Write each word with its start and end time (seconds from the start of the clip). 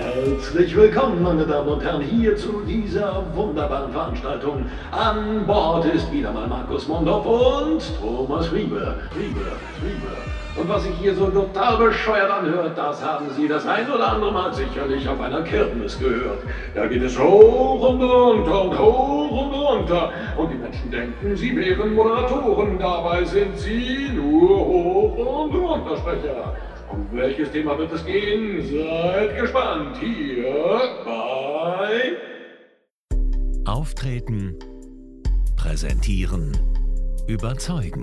Herzlich 0.00 0.74
willkommen, 0.74 1.22
meine 1.22 1.44
Damen 1.44 1.68
und 1.68 1.84
Herren, 1.84 2.00
hier 2.00 2.34
zu 2.34 2.62
dieser 2.66 3.22
wunderbaren 3.34 3.92
Veranstaltung. 3.92 4.64
An 4.90 5.46
Bord 5.46 5.84
ist 5.84 6.10
wieder 6.10 6.32
mal 6.32 6.46
Markus 6.46 6.88
Mondorf 6.88 7.26
und 7.26 7.82
Thomas 8.00 8.50
Riebe. 8.50 8.96
Riebe, 9.14 9.40
Riebe. 9.84 10.16
Und 10.56 10.68
was 10.70 10.84
sich 10.84 10.94
hier 10.94 11.14
so 11.14 11.26
total 11.26 11.76
bescheuert 11.76 12.30
anhört, 12.30 12.78
das 12.78 13.04
haben 13.04 13.26
Sie 13.36 13.46
das 13.46 13.66
ein 13.66 13.90
oder 13.90 14.12
andere 14.14 14.32
Mal 14.32 14.54
sicherlich 14.54 15.06
auf 15.06 15.20
einer 15.20 15.42
Kirmes 15.42 15.98
gehört. 15.98 16.38
Da 16.74 16.86
geht 16.86 17.02
es 17.02 17.18
hoch 17.18 17.90
und 17.90 18.02
runter 18.02 18.62
und 18.64 18.78
hoch 18.78 19.30
und 19.30 19.52
runter. 19.52 20.12
Und 20.38 20.50
die 20.50 20.56
Menschen 20.56 20.90
denken, 20.90 21.36
sie 21.36 21.54
wären 21.54 21.94
Moderatoren. 21.94 22.78
Dabei 22.78 23.22
sind 23.24 23.58
sie 23.58 24.08
nur 24.14 24.48
Hoch- 24.48 25.44
und 25.44 25.54
Runtersprecher. 25.54 26.54
Um 26.92 27.06
welches 27.12 27.52
Thema 27.52 27.78
wird 27.78 27.92
es 27.92 28.04
gehen? 28.04 28.66
Seid 28.68 29.38
gespannt 29.38 29.96
hier 29.98 30.90
bei 31.04 32.16
Auftreten, 33.64 34.58
präsentieren, 35.56 36.58
überzeugen. 37.28 38.02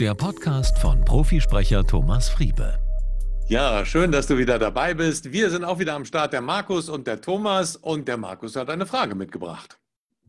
Der 0.00 0.14
Podcast 0.14 0.76
von 0.78 1.04
Profisprecher 1.04 1.84
Thomas 1.84 2.28
Friebe. 2.28 2.80
Ja, 3.46 3.84
schön, 3.84 4.10
dass 4.10 4.26
du 4.26 4.36
wieder 4.38 4.58
dabei 4.58 4.94
bist. 4.94 5.32
Wir 5.32 5.48
sind 5.48 5.62
auch 5.62 5.78
wieder 5.78 5.94
am 5.94 6.04
Start, 6.04 6.32
der 6.32 6.40
Markus 6.40 6.88
und 6.88 7.06
der 7.06 7.20
Thomas. 7.20 7.76
Und 7.76 8.08
der 8.08 8.16
Markus 8.16 8.56
hat 8.56 8.70
eine 8.70 8.86
Frage 8.86 9.14
mitgebracht. 9.14 9.78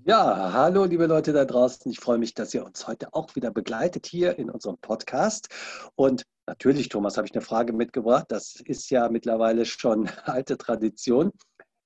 Ja, 0.06 0.54
hallo 0.54 0.86
liebe 0.86 1.08
Leute 1.08 1.34
da 1.34 1.46
draußen. 1.46 1.92
Ich 1.92 2.00
freue 2.00 2.18
mich, 2.20 2.34
dass 2.34 2.54
ihr 2.54 2.64
uns 2.66 2.88
heute 2.88 3.14
auch 3.14 3.36
wieder 3.36 3.52
begleitet 3.52 4.06
hier 4.06 4.40
in 4.40 4.50
unserem 4.50 4.78
Podcast. 4.78 5.50
Und 5.96 6.26
natürlich, 6.50 6.90
Thomas, 6.90 7.16
habe 7.16 7.28
ich 7.28 7.34
eine 7.34 7.44
Frage 7.44 7.74
mitgebracht. 7.74 8.26
Das 8.30 8.56
ist 8.66 8.90
ja 8.90 9.08
mittlerweile 9.08 9.66
schon 9.66 10.10
alte 10.26 10.58
Tradition. 10.58 11.32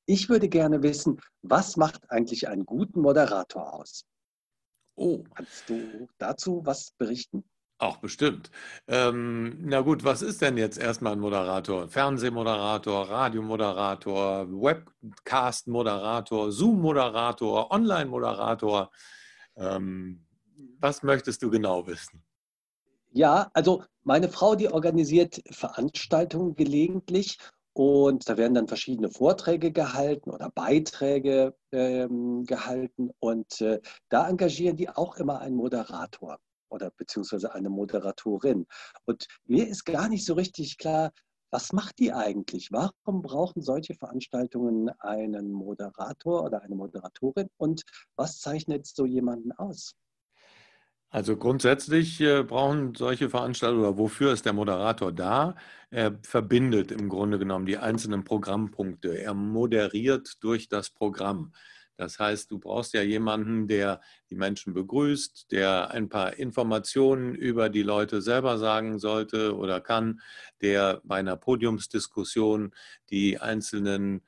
Ich 0.06 0.30
würde 0.30 0.50
gerne 0.50 0.84
wissen, 0.84 1.20
was 1.42 1.78
macht 1.78 2.10
eigentlich 2.10 2.48
einen 2.48 2.66
guten 2.66 3.02
Moderator 3.02 3.74
aus? 3.74 4.06
Oh. 4.96 5.24
Kannst 5.36 5.70
du 5.70 6.08
dazu 6.18 6.62
was 6.64 6.92
berichten? 6.98 7.44
Auch 7.78 7.98
bestimmt. 7.98 8.52
Ähm, 8.88 9.58
na 9.60 9.82
gut, 9.82 10.06
was 10.06 10.22
ist 10.22 10.42
denn 10.42 10.58
jetzt 10.58 10.78
erstmal 10.78 11.14
ein 11.14 11.20
Moderator? 11.20 11.90
Fernsehmoderator, 11.90 13.10
Radiomoderator, 13.10 14.48
Webcast-Moderator, 14.50 16.52
Zoom-Moderator, 16.52 17.72
Online-Moderator. 17.72 18.92
Ähm, 19.58 20.26
was 20.80 21.04
möchtest 21.04 21.42
du 21.44 21.50
genau 21.50 21.86
wissen? 21.86 22.24
Ja, 23.12 23.50
also 23.54 23.84
meine 24.04 24.30
Frau, 24.30 24.56
die 24.56 24.70
organisiert 24.70 25.42
Veranstaltungen 25.52 26.56
gelegentlich 26.56 27.38
und 27.74 28.30
da 28.30 28.38
werden 28.38 28.54
dann 28.54 28.68
verschiedene 28.68 29.10
Vorträge 29.10 29.72
gehalten 29.72 30.30
oder 30.30 30.52
Beiträge 30.52 31.56
ähm, 31.72 32.44
gehalten 32.46 33.10
und 33.20 33.62
äh, 33.62 33.82
da 34.10 34.30
engagieren 34.30 34.78
die 34.78 34.90
auch 34.90 35.16
immer 35.18 35.40
einen 35.40 35.56
Moderator 35.56 36.38
oder 36.70 36.92
beziehungsweise 36.92 37.54
eine 37.54 37.70
Moderatorin. 37.70 38.68
Und 39.06 39.28
mir 39.46 39.68
ist 39.68 39.86
gar 39.86 40.08
nicht 40.10 40.26
so 40.26 40.34
richtig 40.34 40.78
klar, 40.78 41.12
was 41.52 41.72
macht 41.72 42.00
die 42.00 42.12
eigentlich? 42.12 42.70
Warum 42.72 43.22
brauchen 43.22 43.62
solche 43.62 43.94
Veranstaltungen 43.94 44.90
einen 45.00 45.52
Moderator 45.52 46.44
oder 46.44 46.64
eine 46.64 46.76
Moderatorin? 46.76 47.48
Und 47.58 47.84
was 48.16 48.40
zeichnet 48.40 48.88
so 48.88 49.06
jemanden 49.06 49.52
aus? 49.52 49.94
Also 51.14 51.38
grundsätzlich 51.38 52.20
äh, 52.22 52.42
brauchen 52.42 52.96
solche 52.96 53.30
Veranstaltungen 53.30 53.84
oder 53.84 54.00
wofür 54.00 54.34
ist 54.34 54.48
der 54.48 54.54
Moderator 54.54 55.12
da? 55.12 55.56
Er 55.92 56.18
verbindet 56.24 56.92
im 56.92 57.08
Grunde 57.08 57.38
genommen 57.38 57.68
die 57.68 57.78
einzelnen 57.78 58.24
Programmpunkte. 58.24 59.20
Er 59.20 59.36
moderiert 59.36 60.44
durch 60.44 60.70
das 60.70 60.90
Programm. 60.90 61.54
Das 61.98 62.18
heißt, 62.18 62.50
du 62.50 62.58
brauchst 62.58 62.96
ja 62.96 63.04
jemanden, 63.04 63.68
der 63.68 64.02
die 64.32 64.36
Menschen 64.36 64.74
begrüßt, 64.74 65.52
der 65.52 65.92
ein 65.92 66.10
paar 66.10 66.36
Informationen 66.40 67.36
über 67.36 67.70
die 67.70 67.84
Leute 67.84 68.24
selber 68.24 68.58
sagen 68.58 68.98
sollte 68.98 69.56
oder 69.56 69.82
kann, 69.82 70.20
der 70.62 71.00
bei 71.04 71.18
einer 71.18 71.38
Podiumsdiskussion 71.38 72.74
die 73.12 73.38
einzelnen 73.38 74.24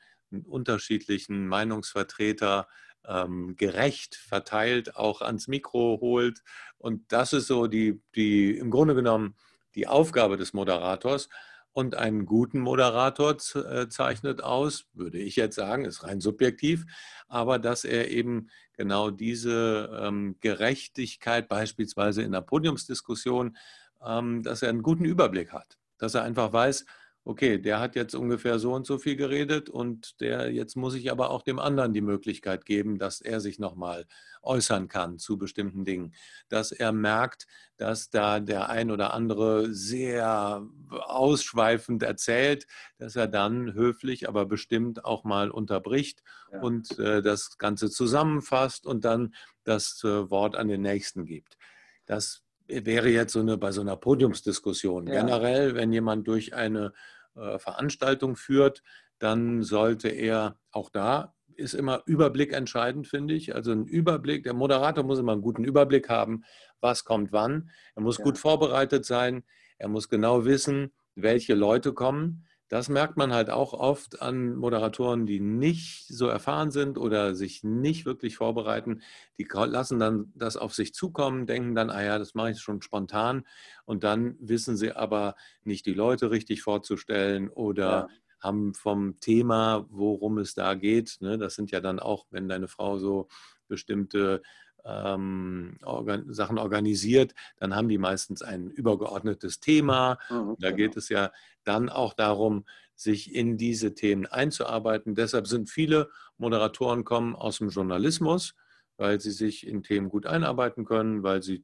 unterschiedlichen 0.45 1.47
Meinungsvertreter 1.47 2.67
ähm, 3.07 3.55
gerecht 3.57 4.16
verteilt 4.16 4.95
auch 4.95 5.21
ans 5.21 5.47
Mikro 5.47 5.99
holt. 6.01 6.43
Und 6.77 7.11
das 7.11 7.33
ist 7.33 7.47
so 7.47 7.67
die, 7.67 8.01
die 8.16 8.57
im 8.57 8.71
Grunde 8.71 8.95
genommen 8.95 9.35
die 9.75 9.88
Aufgabe 9.88 10.38
des 10.38 10.53
Moderators. 10.53 11.29
Und 11.71 11.95
einen 11.95 12.25
guten 12.25 12.61
Moderator 12.61 13.35
äh, 13.55 13.89
zeichnet 13.89 14.41
aus, 14.41 14.85
würde 14.93 15.17
ich 15.17 15.35
jetzt 15.35 15.55
sagen, 15.55 15.83
ist 15.83 16.05
rein 16.05 16.21
subjektiv, 16.21 16.85
aber 17.27 17.59
dass 17.59 17.83
er 17.83 18.09
eben 18.09 18.47
genau 18.77 19.09
diese 19.09 19.89
ähm, 20.01 20.37
Gerechtigkeit 20.39 21.49
beispielsweise 21.49 22.22
in 22.22 22.31
der 22.31 22.39
Podiumsdiskussion, 22.39 23.57
ähm, 24.05 24.41
dass 24.41 24.61
er 24.61 24.69
einen 24.69 24.83
guten 24.83 25.03
Überblick 25.03 25.51
hat, 25.51 25.77
dass 25.97 26.13
er 26.13 26.23
einfach 26.23 26.53
weiß, 26.53 26.85
okay, 27.25 27.57
der 27.57 27.79
hat 27.79 27.95
jetzt 27.95 28.13
ungefähr 28.13 28.59
so 28.59 28.73
und 28.73 28.85
so 28.85 28.99
viel 28.99 29.15
geredet 29.15 29.67
und 29.67 30.21
der 30.21 30.51
jetzt 30.51 30.75
muss 30.77 30.93
ich 30.93 31.11
aber 31.11 31.31
auch 31.31 31.41
dem 31.41 31.57
anderen 31.57 31.91
die 31.91 32.01
Möglichkeit 32.01 32.65
geben, 32.65 32.99
dass 32.99 33.19
er 33.19 33.41
sich 33.41 33.57
nochmal 33.57 34.05
äußern 34.43 34.87
kann 34.87 35.17
zu 35.17 35.37
bestimmten 35.37 35.85
Dingen, 35.85 36.13
dass 36.49 36.71
er 36.71 36.91
merkt, 36.91 37.47
dass 37.77 38.11
da 38.11 38.39
der 38.39 38.69
ein 38.69 38.91
oder 38.91 39.13
andere 39.15 39.73
sehr 39.73 40.63
ausschweifend 40.91 42.03
erzählt, 42.03 42.67
dass 42.99 43.15
er 43.15 43.27
dann 43.27 43.73
höflich, 43.73 44.29
aber 44.29 44.45
bestimmt 44.45 45.03
auch 45.03 45.23
mal 45.23 45.49
unterbricht 45.49 46.21
ja. 46.51 46.61
und 46.61 46.99
äh, 46.99 47.23
das 47.23 47.57
Ganze 47.57 47.89
zusammenfasst 47.89 48.85
und 48.85 49.03
dann 49.03 49.33
das 49.63 50.03
äh, 50.03 50.29
Wort 50.29 50.55
an 50.55 50.67
den 50.67 50.83
Nächsten 50.83 51.25
gibt. 51.25 51.57
Das 52.05 52.43
wäre 52.67 53.09
jetzt 53.09 53.33
so 53.33 53.39
eine 53.39 53.57
bei 53.57 53.71
so 53.71 53.81
einer 53.81 53.95
Podiumsdiskussion. 53.95 55.07
Ja. 55.07 55.21
Generell, 55.21 55.75
wenn 55.75 55.91
jemand 55.91 56.27
durch 56.27 56.53
eine 56.53 56.93
Veranstaltung 57.35 58.35
führt, 58.35 58.81
dann 59.19 59.63
sollte 59.63 60.09
er 60.09 60.59
auch 60.72 60.90
da 60.90 61.35
ist 61.57 61.73
immer 61.73 62.03
Überblick 62.06 62.53
entscheidend, 62.53 63.07
finde 63.07 63.34
ich. 63.34 63.56
Also 63.56 63.72
ein 63.72 63.85
Überblick, 63.85 64.44
der 64.44 64.53
Moderator 64.53 65.03
muss 65.03 65.19
immer 65.19 65.31
einen 65.31 65.41
guten 65.41 65.63
Überblick 65.63 66.09
haben, 66.09 66.44
was 66.81 67.03
kommt 67.03 67.31
wann. 67.31 67.69
Er 67.96 68.01
muss 68.01 68.18
ja. 68.18 68.23
gut 68.23 68.38
vorbereitet 68.38 69.06
sein. 69.06 69.44
Er 69.78 69.90
muss 69.90 70.09
genau 70.09 70.46
wissen, 70.46 70.94
welche 71.16 71.53
Leute 71.53 71.94
kommen. 71.94 72.46
Das 72.67 72.89
merkt 72.89 73.15
man 73.15 73.31
halt 73.31 73.51
auch 73.51 73.73
oft 73.73 74.21
an 74.21 74.55
Moderatoren, 74.55 75.27
die 75.27 75.39
nicht 75.39 76.07
so 76.07 76.27
erfahren 76.27 76.71
sind 76.71 76.97
oder 76.97 77.35
sich 77.35 77.63
nicht 77.63 78.05
wirklich 78.05 78.37
vorbereiten. 78.37 79.01
Die 79.37 79.47
lassen 79.51 79.99
dann 79.99 80.31
das 80.35 80.57
auf 80.57 80.73
sich 80.73 80.93
zukommen, 80.93 81.45
denken 81.45 81.75
dann, 81.75 81.91
ah 81.91 82.03
ja, 82.03 82.17
das 82.17 82.33
mache 82.33 82.51
ich 82.51 82.59
schon 82.59 82.81
spontan. 82.81 83.45
Und 83.85 84.03
dann 84.03 84.35
wissen 84.39 84.77
sie 84.77 84.91
aber 84.93 85.35
nicht, 85.63 85.85
die 85.85 85.93
Leute 85.93 86.31
richtig 86.31 86.63
vorzustellen 86.63 87.49
oder 87.49 87.85
ja. 87.85 88.07
haben 88.39 88.73
vom 88.73 89.19
Thema, 89.19 89.85
worum 89.89 90.39
es 90.39 90.55
da 90.55 90.73
geht. 90.73 91.17
Ne, 91.19 91.37
das 91.37 91.53
sind 91.53 91.69
ja 91.69 91.81
dann 91.81 91.99
auch, 91.99 92.25
wenn 92.31 92.47
deine 92.47 92.67
Frau 92.67 92.97
so 92.97 93.27
bestimmte 93.67 94.41
ähm, 94.85 95.78
organ 95.84 96.31
Sachen 96.34 96.57
organisiert, 96.57 97.34
dann 97.57 97.75
haben 97.75 97.90
die 97.90 97.97
meistens 97.97 98.41
ein 98.41 98.69
übergeordnetes 98.69 99.59
Thema. 99.59 100.18
Mhm, 100.29 100.56
da 100.59 100.72
geht 100.72 100.91
genau. 100.91 101.00
es 101.00 101.09
ja 101.09 101.31
dann 101.63 101.90
auch 101.90 102.13
darum, 102.13 102.66
sich 102.96 103.34
in 103.35 103.57
diese 103.57 103.94
Themen 103.94 104.25
einzuarbeiten. 104.25 105.16
Deshalb 105.16 105.47
sind 105.47 105.69
viele 105.69 106.09
Moderatoren 106.38 107.03
kommen 107.03 107.35
aus 107.35 107.57
dem 107.57 107.69
Journalismus, 107.69 108.56
weil 108.97 109.19
sie 109.19 109.31
sich 109.31 109.68
in 109.68 109.84
Themen 109.84 110.09
gut 110.09 110.25
einarbeiten 110.25 110.85
können, 110.85 111.23
weil 111.23 111.44
sie 111.44 111.63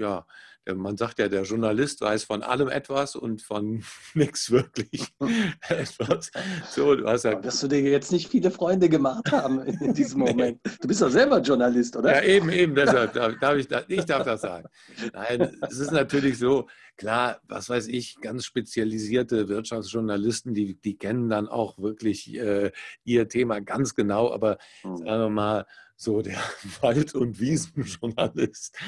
ja 0.00 0.26
man 0.74 0.96
sagt 0.96 1.18
ja, 1.18 1.28
der 1.28 1.42
Journalist 1.42 2.00
weiß 2.00 2.24
von 2.24 2.42
allem 2.42 2.68
etwas 2.68 3.16
und 3.16 3.42
von 3.42 3.82
nichts 4.14 4.50
wirklich 4.50 5.08
etwas. 5.68 6.30
So, 6.68 6.94
du 6.94 7.06
hast 7.06 7.24
ja 7.24 7.42
Wirst 7.42 7.62
du 7.62 7.68
dir 7.68 7.80
jetzt 7.80 8.12
nicht 8.12 8.28
viele 8.28 8.50
Freunde 8.50 8.88
gemacht 8.88 9.30
haben 9.32 9.60
in 9.62 9.94
diesem 9.94 10.20
Moment? 10.20 10.60
Du 10.80 10.88
bist 10.88 11.02
doch 11.02 11.10
selber 11.10 11.40
Journalist, 11.40 11.96
oder? 11.96 12.14
Ja, 12.14 12.22
eben, 12.22 12.50
eben, 12.50 12.74
deshalb 12.74 13.14
darf 13.14 13.56
ich, 13.56 13.68
ich 13.88 14.04
darf 14.04 14.24
das 14.24 14.42
sagen. 14.42 14.68
Nein, 15.12 15.56
es 15.68 15.78
ist 15.78 15.92
natürlich 15.92 16.38
so, 16.38 16.68
klar, 16.96 17.40
was 17.48 17.68
weiß 17.68 17.88
ich, 17.88 18.16
ganz 18.20 18.44
spezialisierte 18.44 19.48
Wirtschaftsjournalisten, 19.48 20.54
die, 20.54 20.74
die 20.80 20.98
kennen 20.98 21.28
dann 21.28 21.48
auch 21.48 21.78
wirklich 21.78 22.34
äh, 22.34 22.72
ihr 23.04 23.28
Thema 23.28 23.60
ganz 23.60 23.94
genau, 23.94 24.32
aber 24.32 24.58
mhm. 24.84 24.96
sagen 24.98 25.06
wir 25.06 25.30
mal, 25.30 25.66
so 26.00 26.22
der 26.22 26.38
Wald- 26.80 27.14
und 27.14 27.40
Wiesenjournalist, 27.40 28.78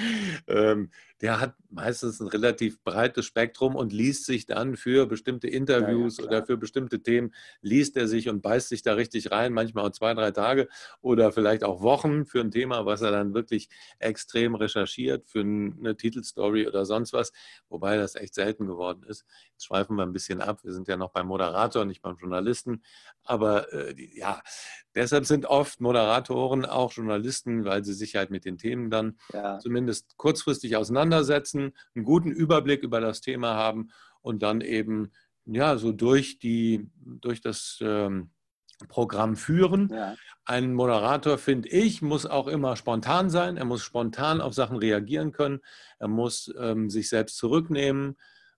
ähm, 0.46 0.90
der 1.22 1.38
hat 1.38 1.54
meistens 1.70 2.20
ein 2.20 2.26
relativ 2.26 2.82
breites 2.82 3.24
Spektrum 3.26 3.76
und 3.76 3.92
liest 3.92 4.26
sich 4.26 4.44
dann 4.44 4.76
für 4.76 5.06
bestimmte 5.06 5.46
Interviews 5.46 6.18
ja, 6.18 6.24
ja, 6.24 6.28
oder 6.28 6.46
für 6.46 6.56
bestimmte 6.56 7.00
Themen, 7.00 7.32
liest 7.60 7.96
er 7.96 8.08
sich 8.08 8.28
und 8.28 8.42
beißt 8.42 8.68
sich 8.68 8.82
da 8.82 8.94
richtig 8.94 9.30
rein, 9.30 9.52
manchmal 9.52 9.86
auch 9.86 9.92
zwei, 9.92 10.14
drei 10.14 10.32
Tage 10.32 10.68
oder 11.00 11.30
vielleicht 11.30 11.62
auch 11.62 11.80
Wochen 11.80 12.26
für 12.26 12.40
ein 12.40 12.50
Thema, 12.50 12.86
was 12.86 13.02
er 13.02 13.12
dann 13.12 13.34
wirklich 13.34 13.68
extrem 14.00 14.56
recherchiert 14.56 15.28
für 15.28 15.40
eine 15.40 15.96
Titelstory 15.96 16.66
oder 16.66 16.84
sonst 16.84 17.12
was, 17.12 17.32
wobei 17.68 17.96
das 17.96 18.16
echt 18.16 18.34
selten 18.34 18.66
geworden 18.66 19.04
ist. 19.04 19.24
Jetzt 19.52 19.66
schweifen 19.66 19.96
wir 19.96 20.02
ein 20.02 20.12
bisschen 20.12 20.40
ab. 20.40 20.64
Wir 20.64 20.72
sind 20.72 20.88
ja 20.88 20.96
noch 20.96 21.10
beim 21.10 21.28
Moderator, 21.28 21.84
nicht 21.84 22.02
beim 22.02 22.16
Journalisten. 22.16 22.82
Aber 23.22 23.72
äh, 23.72 23.94
ja, 24.14 24.42
deshalb 24.96 25.26
sind 25.26 25.46
oft 25.46 25.80
Moderatoren 25.80 26.64
auch 26.64 26.92
Journalisten, 26.92 27.64
weil 27.64 27.84
sie 27.84 27.94
sich 27.94 28.16
halt 28.16 28.30
mit 28.30 28.44
den 28.44 28.58
Themen 28.58 28.90
dann 28.90 29.18
ja. 29.32 29.60
zumindest 29.60 30.16
kurzfristig 30.16 30.76
auseinandersetzen, 31.12 31.72
einen 31.94 32.04
guten 32.04 32.30
Überblick 32.30 32.82
über 32.82 33.00
das 33.00 33.20
Thema 33.20 33.54
haben 33.54 33.90
und 34.20 34.42
dann 34.42 34.60
eben 34.60 35.12
ja 35.44 35.76
so 35.76 35.92
durch 35.92 36.38
die 36.38 36.88
durch 36.96 37.40
das 37.40 37.78
ähm, 37.80 38.30
Programm 38.88 39.36
führen. 39.36 39.88
Ja. 39.92 40.16
Ein 40.44 40.74
Moderator, 40.74 41.38
finde 41.38 41.68
ich, 41.68 42.02
muss 42.02 42.26
auch 42.26 42.48
immer 42.48 42.74
spontan 42.76 43.30
sein. 43.30 43.56
Er 43.56 43.64
muss 43.64 43.82
spontan 43.82 44.40
auf 44.40 44.54
Sachen 44.54 44.76
reagieren 44.76 45.32
können. 45.32 45.60
Er 46.00 46.08
muss 46.08 46.52
ähm, 46.58 46.90
sich 46.90 47.08
selbst 47.08 47.36
zurücknehmen 47.36 48.16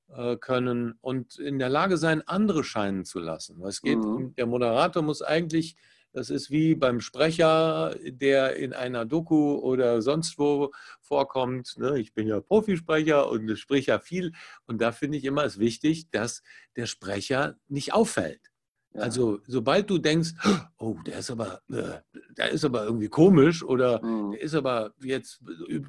äh, 0.08 0.36
können 0.36 0.94
und 1.00 1.38
in 1.38 1.58
der 1.58 1.68
Lage 1.68 1.98
sein, 1.98 2.22
andere 2.26 2.64
scheinen 2.64 3.04
zu 3.04 3.18
lassen. 3.18 3.62
Es 3.64 3.82
geht, 3.82 3.98
mhm. 3.98 4.34
der 4.36 4.46
Moderator 4.46 5.02
muss 5.02 5.20
eigentlich, 5.20 5.76
das 6.14 6.30
ist 6.30 6.50
wie 6.50 6.76
beim 6.76 7.00
Sprecher, 7.00 7.94
der 8.06 8.56
in 8.56 8.72
einer 8.72 9.04
Doku 9.04 9.56
oder 9.56 10.00
sonst 10.00 10.38
wo 10.38 10.72
vorkommt. 11.00 11.74
Ne? 11.76 11.98
Ich 11.98 12.14
bin 12.14 12.28
ja 12.28 12.40
Profisprecher 12.40 13.28
und 13.28 13.54
spreche 13.58 13.90
ja 13.90 13.98
viel. 13.98 14.32
Und 14.66 14.80
da 14.80 14.92
finde 14.92 15.18
ich 15.18 15.24
immer 15.24 15.44
es 15.44 15.58
wichtig, 15.58 16.08
dass 16.10 16.42
der 16.76 16.86
Sprecher 16.86 17.56
nicht 17.66 17.92
auffällt. 17.92 18.52
Ja. 18.94 19.00
Also 19.00 19.40
sobald 19.48 19.90
du 19.90 19.98
denkst, 19.98 20.34
oh, 20.78 20.96
der 21.04 21.18
ist 21.18 21.32
aber, 21.32 21.60
äh, 21.68 21.98
der 22.38 22.50
ist 22.50 22.64
aber 22.64 22.84
irgendwie 22.84 23.08
komisch 23.08 23.64
oder 23.64 24.00
mhm. 24.04 24.32
der 24.32 24.40
ist 24.40 24.54
aber 24.54 24.94
jetzt 25.02 25.42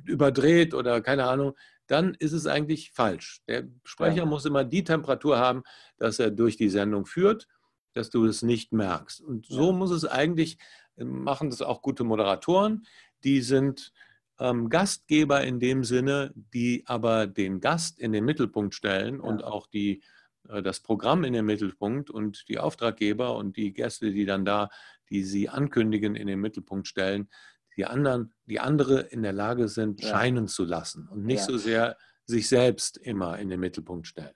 überdreht 0.06 0.74
oder 0.74 1.02
keine 1.02 1.26
Ahnung, 1.26 1.54
dann 1.86 2.16
ist 2.16 2.34
es 2.34 2.48
eigentlich 2.48 2.94
falsch. 2.94 3.42
Der 3.48 3.68
Sprecher 3.84 4.18
ja. 4.18 4.26
muss 4.26 4.46
immer 4.46 4.64
die 4.64 4.84
Temperatur 4.84 5.38
haben, 5.38 5.62
dass 6.00 6.18
er 6.18 6.32
durch 6.32 6.58
die 6.58 6.70
Sendung 6.70 7.06
führt, 7.06 7.48
dass 7.96 8.10
du 8.10 8.26
es 8.26 8.42
nicht 8.42 8.72
merkst. 8.72 9.22
Und 9.22 9.46
so 9.46 9.68
ja. 9.68 9.72
muss 9.72 9.92
es 9.92 10.06
eigentlich, 10.06 10.58
machen 10.98 11.50
das 11.50 11.62
auch 11.62 11.82
gute 11.82 12.04
Moderatoren, 12.04 12.86
die 13.24 13.42
sind 13.42 13.92
ähm, 14.40 14.70
Gastgeber 14.70 15.44
in 15.44 15.60
dem 15.60 15.84
Sinne, 15.84 16.34
die 16.36 16.84
aber 16.86 17.28
den 17.28 17.60
Gast 17.60 18.00
in 18.00 18.12
den 18.12 18.26
Mittelpunkt 18.26 18.76
stellen 18.76 19.16
ja. 19.16 19.22
und 19.22 19.44
auch 19.44 19.68
die, 19.68 20.04
äh, 20.50 20.62
das 20.62 20.82
Programm 20.82 21.24
in 21.24 21.34
den 21.34 21.46
Mittelpunkt 21.46 22.10
und 22.10 22.48
die 22.50 22.60
Auftraggeber 22.60 23.36
und 23.36 23.58
die 23.58 23.74
Gäste, 23.74 24.12
die 24.12 24.26
dann 24.26 24.46
da, 24.46 24.70
die 25.10 25.24
sie 25.24 25.50
ankündigen, 25.50 26.16
in 26.16 26.28
den 26.28 26.40
Mittelpunkt 26.40 26.88
stellen 26.88 27.30
die 27.78 27.86
anderen, 27.86 28.34
die 28.46 28.60
andere 28.60 29.02
in 29.02 29.24
der 29.24 29.34
Lage 29.34 29.68
sind, 29.68 30.02
ja. 30.02 30.10
scheinen 30.10 30.48
zu 30.48 30.64
lassen 30.64 31.08
und 31.08 31.26
nicht 31.26 31.44
so 31.44 31.58
sehr 31.58 31.98
sich 32.26 32.48
selbst 32.48 32.98
immer 32.98 33.38
in 33.38 33.50
den 33.50 33.60
Mittelpunkt 33.60 34.08
stellen. 34.08 34.34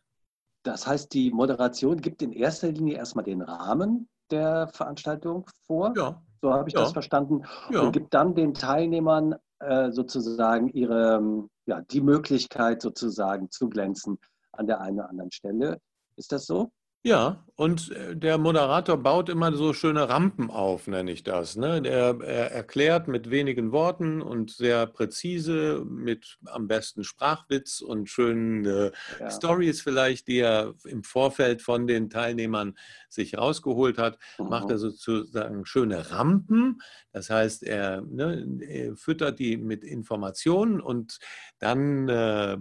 Das 0.64 0.86
heißt, 0.86 1.14
die 1.14 1.32
Moderation 1.32 2.02
gibt 2.02 2.22
in 2.22 2.32
erster 2.32 2.72
Linie 2.72 2.98
erstmal 2.98 3.24
den 3.24 3.42
Rahmen 3.42 4.10
der 4.30 4.68
Veranstaltung 4.68 5.50
vor. 5.66 5.94
Ja. 5.96 6.22
So 6.42 6.54
habe 6.54 6.70
ich 6.70 6.76
ja. 6.76 6.82
das 6.82 6.94
verstanden. 6.94 7.44
Ja. 7.70 7.82
Und 7.82 7.92
gibt 7.92 8.14
dann 8.14 8.36
den 8.36 8.54
Teilnehmern 8.54 9.36
äh, 9.60 9.92
sozusagen 9.92 10.70
ihre, 10.70 11.48
ja, 11.66 11.82
die 11.82 12.02
Möglichkeit 12.02 12.82
sozusagen 12.82 13.52
zu 13.52 13.70
glänzen 13.70 14.20
an 14.52 14.68
der 14.68 14.82
einen 14.82 15.00
oder 15.00 15.10
anderen 15.10 15.32
Stelle. 15.32 15.80
Ist 16.16 16.32
das 16.32 16.46
so? 16.46 16.72
Ja, 17.02 17.46
und 17.56 17.92
äh, 17.92 18.16
der 18.16 18.38
Moderator 18.38 18.98
baut 18.98 19.30
immer 19.30 19.54
so 19.54 19.74
schöne 19.74 20.10
Rampen 20.10 20.50
auf, 20.50 20.88
nenne 20.88 21.12
ich 21.12 21.24
das. 21.24 21.56
Ne? 21.56 21.82
Der, 21.82 22.18
er 22.22 22.52
erklärt 22.52 23.08
mit 23.08 23.30
wenigen 23.30 23.72
Worten 23.72 24.22
und 24.22 24.52
sehr 24.52 24.86
präzise, 24.86 25.86
mit 25.86 26.40
am 26.46 26.68
besten 26.68 27.06
Sprachwitz 27.06 27.80
und 27.80 28.10
schönen 28.10 28.66
äh, 28.66 28.92
ja. 29.20 29.30
Stories 29.30 29.82
vielleicht, 29.82 30.28
die 30.28 30.40
er 30.40 30.74
im 30.86 31.04
Vorfeld 31.04 31.62
von 31.62 31.88
den 31.88 32.10
Teilnehmern 32.10 32.78
sich 33.08 33.38
rausgeholt 33.38 33.98
hat, 33.98 34.18
mhm. 34.38 34.50
macht 34.50 34.70
er 34.70 34.78
sozusagen 34.78 35.66
schöne 35.66 36.12
Rampen. 36.12 36.82
Das 37.12 37.30
heißt, 37.30 37.64
er, 37.64 38.02
ne, 38.02 38.46
er 38.62 38.96
füttert 38.96 39.40
die 39.40 39.58
mit 39.58 39.84
Informationen 39.84 40.80
und 40.80 41.20
dann 41.60 42.08
äh, 42.08 42.58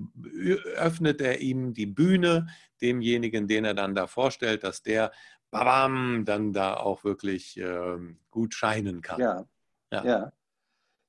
öffnet 0.76 1.20
er 1.20 1.40
ihm 1.40 1.75
die 1.75 1.87
Bühne 1.87 2.49
demjenigen, 2.80 3.48
den 3.48 3.64
er 3.64 3.75
dann 3.75 3.94
da 3.94 4.06
vorstellt, 4.06 4.64
dass 4.64 4.82
der 4.82 5.12
babam, 5.50 6.25
dann 6.25 6.52
da 6.52 6.75
auch 6.75 7.04
wirklich 7.04 7.58
äh, 7.58 7.98
gut 8.30 8.54
scheinen 8.54 9.00
kann. 9.00 9.20
Ja. 9.20 9.44
ja. 9.92 10.04
ja. 10.04 10.32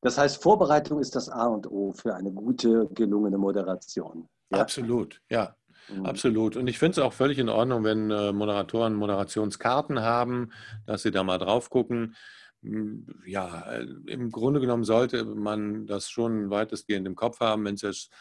Das 0.02 0.18
heißt, 0.18 0.42
Vorbereitung 0.42 1.00
ist 1.00 1.16
das 1.16 1.30
A 1.30 1.48
und 1.48 1.70
O 1.70 1.92
für 1.92 2.16
eine 2.16 2.32
gute, 2.32 2.88
gelungene 2.94 3.38
Moderation. 3.38 4.30
Ja? 4.50 4.60
Absolut, 4.60 5.22
ja. 5.30 5.56
Mhm. 5.90 6.06
Absolut. 6.06 6.56
Und 6.56 6.68
ich 6.68 6.80
finde 6.80 7.00
es 7.02 7.06
auch 7.06 7.14
völlig 7.14 7.38
in 7.38 7.50
Ordnung, 7.50 7.84
wenn 7.84 8.12
äh, 8.12 8.32
Moderatoren 8.32 8.96
Moderationskarten 8.96 10.02
haben, 10.02 10.52
dass 10.86 11.04
sie 11.04 11.12
da 11.12 11.24
mal 11.24 11.38
drauf 11.38 11.70
gucken. 11.70 12.16
Hm, 12.62 13.08
ja, 13.26 13.72
äh, 13.72 13.88
im 14.08 14.32
Grunde 14.32 14.60
genommen 14.60 14.84
sollte 14.84 15.26
man 15.26 15.86
das 15.86 16.10
schon 16.10 16.50
weitestgehend 16.50 17.08
im 17.08 17.16
Kopf 17.16 17.40
haben, 17.40 17.66
wenn 17.66 17.76
es 17.76 17.82
jetzt 17.82 18.12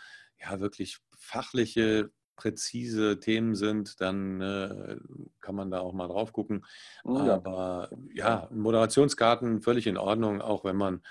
ja 0.40 0.60
wirklich 0.60 0.98
fachliche 1.16 2.10
präzise 2.38 3.18
Themen 3.18 3.54
sind, 3.56 4.00
dann 4.00 4.40
äh, 4.40 4.96
kann 5.40 5.56
man 5.56 5.70
da 5.70 5.80
auch 5.80 5.92
mal 5.92 6.06
drauf 6.06 6.32
gucken. 6.32 6.64
Oh 7.04 7.18
ja. 7.18 7.34
Aber 7.34 7.90
ja, 8.14 8.48
Moderationskarten 8.50 9.60
völlig 9.60 9.86
in 9.86 9.98
Ordnung, 9.98 10.40
auch 10.40 10.64
wenn 10.64 10.76
man 10.76 11.02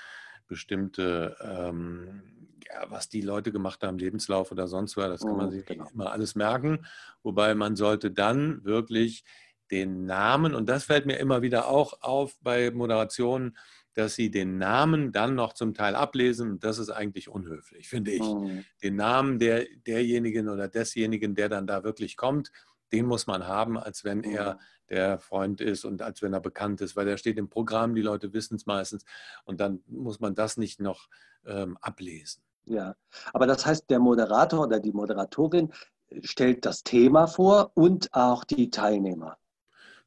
bestimmte, 0.48 1.36
ähm, 1.42 2.24
ja, 2.66 2.90
was 2.90 3.10
die 3.10 3.22
Leute 3.22 3.52
gemacht 3.52 3.84
haben, 3.84 4.00
Lebenslauf 4.00 4.52
oder 4.52 4.68
sonst 4.68 4.96
was, 4.96 5.10
das 5.10 5.22
kann 5.22 5.36
man 5.36 5.48
mhm, 5.48 5.52
sich 5.52 5.66
genau. 5.66 5.90
immer 5.94 6.12
alles 6.12 6.36
merken. 6.36 6.86
Wobei 7.24 7.54
man 7.56 7.76
sollte 7.76 8.10
dann 8.10 8.64
wirklich 8.64 9.26
den 9.70 10.06
Namen, 10.06 10.56
und 10.56 10.70
das 10.70 10.86
fällt 10.86 11.06
mir 11.06 11.18
immer 11.18 11.42
wieder 11.42 11.68
auch 11.68 12.02
auf 12.02 12.38
bei 12.42 12.72
Moderationen, 12.72 13.58
dass 13.98 14.14
sie 14.14 14.30
den 14.30 14.60
Namen 14.60 15.12
dann 15.12 15.34
noch 15.34 15.54
zum 15.54 15.74
Teil 15.74 15.96
ablesen. 15.96 16.60
Das 16.60 16.78
ist 16.78 16.92
eigentlich 16.92 17.30
unhöflich, 17.30 17.90
finde 17.90 18.12
ich. 18.12 18.22
Mhm. 18.22 18.64
Den 18.84 18.96
Namen 18.96 19.40
der, 19.40 19.66
derjenigen 19.88 20.50
oder 20.50 20.68
desjenigen, 20.68 21.34
der 21.34 21.50
dann 21.50 21.66
da 21.66 21.84
wirklich 21.84 22.16
kommt, 22.16 22.52
den 22.92 23.08
muss 23.08 23.26
man 23.26 23.48
haben, 23.48 23.76
als 23.78 24.04
wenn 24.04 24.20
mhm. 24.20 24.36
er 24.36 24.60
der 24.90 25.18
Freund 25.18 25.62
ist 25.62 25.84
und 25.84 26.04
als 26.04 26.22
wenn 26.22 26.32
er 26.32 26.40
bekannt 26.40 26.80
ist, 26.82 26.96
weil 26.96 27.08
er 27.08 27.18
steht 27.18 27.38
im 27.38 27.50
Programm, 27.50 27.96
die 27.96 28.04
Leute 28.04 28.34
wissen 28.34 28.56
es 28.56 28.68
meistens 28.68 29.04
und 29.46 29.60
dann 29.60 29.82
muss 29.88 30.20
man 30.20 30.36
das 30.36 30.58
nicht 30.58 30.80
noch 30.80 31.10
ähm, 31.46 31.78
ablesen. 31.82 32.44
Ja, 32.66 32.96
aber 33.34 33.48
das 33.48 33.66
heißt, 33.66 33.90
der 33.90 34.00
Moderator 34.00 34.66
oder 34.66 34.80
die 34.80 34.92
Moderatorin 34.92 35.74
stellt 36.22 36.66
das 36.66 36.84
Thema 36.84 37.28
vor 37.28 37.72
und 37.74 38.14
auch 38.14 38.44
die 38.44 38.70
Teilnehmer. 38.70 39.38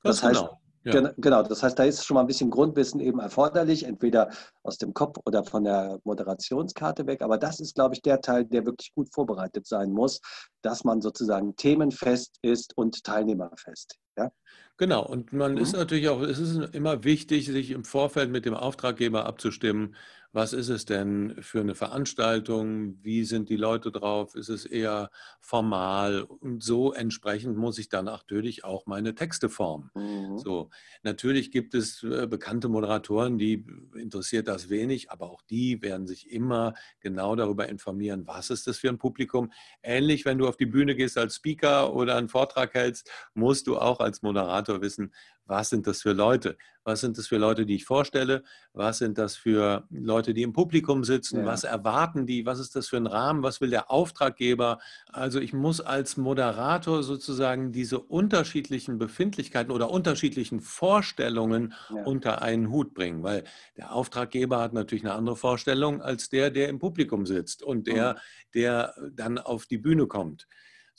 Das, 0.02 0.20
das 0.20 0.28
heißt, 0.30 0.40
genau. 0.40 0.59
Ja. 0.82 1.12
Genau, 1.18 1.42
das 1.42 1.62
heißt, 1.62 1.78
da 1.78 1.84
ist 1.84 2.06
schon 2.06 2.14
mal 2.14 2.22
ein 2.22 2.26
bisschen 2.26 2.50
Grundwissen 2.50 3.00
eben 3.00 3.20
erforderlich, 3.20 3.84
entweder 3.84 4.30
aus 4.62 4.78
dem 4.78 4.94
Kopf 4.94 5.18
oder 5.26 5.44
von 5.44 5.64
der 5.64 6.00
Moderationskarte 6.04 7.06
weg. 7.06 7.20
Aber 7.20 7.36
das 7.36 7.60
ist, 7.60 7.74
glaube 7.74 7.94
ich, 7.94 8.02
der 8.02 8.22
Teil, 8.22 8.46
der 8.46 8.64
wirklich 8.64 8.94
gut 8.94 9.12
vorbereitet 9.12 9.66
sein 9.66 9.92
muss, 9.92 10.20
dass 10.62 10.84
man 10.84 11.02
sozusagen 11.02 11.54
themenfest 11.56 12.38
ist 12.40 12.76
und 12.78 13.04
teilnehmerfest. 13.04 13.98
Ja? 14.16 14.30
Genau, 14.78 15.04
und 15.04 15.34
man 15.34 15.52
mhm. 15.52 15.58
ist 15.58 15.74
natürlich 15.74 16.08
auch, 16.08 16.22
es 16.22 16.38
ist 16.38 16.74
immer 16.74 17.04
wichtig, 17.04 17.46
sich 17.46 17.72
im 17.72 17.84
Vorfeld 17.84 18.30
mit 18.30 18.46
dem 18.46 18.54
Auftraggeber 18.54 19.26
abzustimmen, 19.26 19.94
was 20.32 20.52
ist 20.52 20.68
es 20.68 20.84
denn 20.84 21.36
für 21.40 21.60
eine 21.60 21.74
Veranstaltung, 21.74 22.98
wie 23.02 23.24
sind 23.24 23.48
die 23.48 23.56
Leute 23.56 23.90
drauf, 23.90 24.34
ist 24.34 24.48
es 24.48 24.64
eher 24.64 25.10
formal 25.40 26.22
und 26.22 26.62
so 26.62 26.92
entsprechend 26.92 27.56
muss 27.56 27.78
ich 27.78 27.88
dann 27.88 28.04
natürlich 28.04 28.64
auch 28.64 28.86
meine 28.86 29.14
Texte 29.14 29.48
formen. 29.48 29.90
Mhm. 29.94 30.38
So, 30.38 30.70
natürlich 31.02 31.50
gibt 31.50 31.74
es 31.74 32.02
äh, 32.02 32.26
bekannte 32.28 32.68
Moderatoren, 32.68 33.38
die 33.38 33.66
interessiert 33.94 34.46
das 34.46 34.68
wenig, 34.70 35.10
aber 35.10 35.30
auch 35.30 35.42
die 35.42 35.82
werden 35.82 36.06
sich 36.06 36.30
immer 36.30 36.74
genau 37.00 37.34
darüber 37.34 37.68
informieren, 37.68 38.26
was 38.26 38.50
ist 38.50 38.66
das 38.66 38.78
für 38.78 38.88
ein 38.88 38.98
Publikum. 38.98 39.52
Ähnlich, 39.82 40.24
wenn 40.24 40.38
du 40.38 40.46
auf 40.46 40.56
die 40.56 40.66
Bühne 40.66 40.94
gehst 40.94 41.18
als 41.18 41.36
Speaker 41.36 41.92
oder 41.92 42.16
einen 42.16 42.28
Vortrag 42.28 42.74
hältst, 42.74 43.10
musst 43.34 43.66
du 43.66 43.78
auch 43.78 44.00
als 44.00 44.22
Moderator 44.22 44.80
wissen, 44.80 45.12
was 45.50 45.68
sind 45.68 45.86
das 45.86 46.00
für 46.02 46.12
Leute? 46.12 46.56
Was 46.84 47.00
sind 47.00 47.18
das 47.18 47.26
für 47.26 47.36
Leute, 47.36 47.66
die 47.66 47.74
ich 47.74 47.84
vorstelle? 47.84 48.42
Was 48.72 48.98
sind 48.98 49.18
das 49.18 49.36
für 49.36 49.84
Leute, 49.90 50.32
die 50.32 50.42
im 50.42 50.52
Publikum 50.54 51.04
sitzen? 51.04 51.40
Ja. 51.40 51.46
Was 51.46 51.64
erwarten 51.64 52.24
die? 52.26 52.46
Was 52.46 52.58
ist 52.58 52.74
das 52.76 52.88
für 52.88 52.96
ein 52.96 53.06
Rahmen? 53.06 53.42
Was 53.42 53.60
will 53.60 53.68
der 53.68 53.90
Auftraggeber? 53.90 54.78
Also 55.12 55.40
ich 55.40 55.52
muss 55.52 55.80
als 55.80 56.16
Moderator 56.16 57.02
sozusagen 57.02 57.72
diese 57.72 57.98
unterschiedlichen 57.98 58.96
Befindlichkeiten 58.96 59.72
oder 59.72 59.90
unterschiedlichen 59.90 60.60
Vorstellungen 60.60 61.74
Ja. 61.94 62.04
unter 62.04 62.42
einen 62.42 62.70
Hut 62.70 62.94
bringen, 62.94 63.22
weil 63.22 63.44
der 63.76 63.92
Auftraggeber 63.92 64.60
hat 64.60 64.72
natürlich 64.72 65.04
eine 65.04 65.14
andere 65.14 65.36
Vorstellung 65.36 66.00
als 66.00 66.28
der, 66.28 66.50
der 66.50 66.68
im 66.68 66.78
Publikum 66.78 67.26
sitzt 67.26 67.62
und 67.62 67.86
der, 67.88 68.14
Mhm. 68.14 68.18
der 68.54 68.94
dann 69.12 69.38
auf 69.38 69.66
die 69.66 69.78
Bühne 69.78 70.06
kommt. 70.06 70.46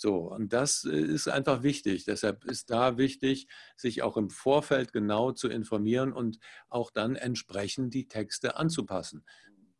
So, 0.02 0.32
und 0.32 0.52
das 0.52 0.84
äh, 0.84 0.98
ist 0.98 1.28
einfach 1.28 1.62
wichtig. 1.62 2.06
Deshalb 2.06 2.44
ist 2.46 2.72
da 2.72 2.98
wichtig, 2.98 3.48
sich 3.78 4.02
auch 4.02 4.18
im 4.18 4.32
Vorfeld 4.32 4.94
genau 4.94 5.32
zu 5.32 5.48
informieren 5.48 6.12
und 6.12 6.40
auch 6.70 6.90
dann 6.90 7.16
entsprechend 7.16 7.94
die 7.94 8.08
Texte 8.08 8.56
anzupassen. 8.58 9.24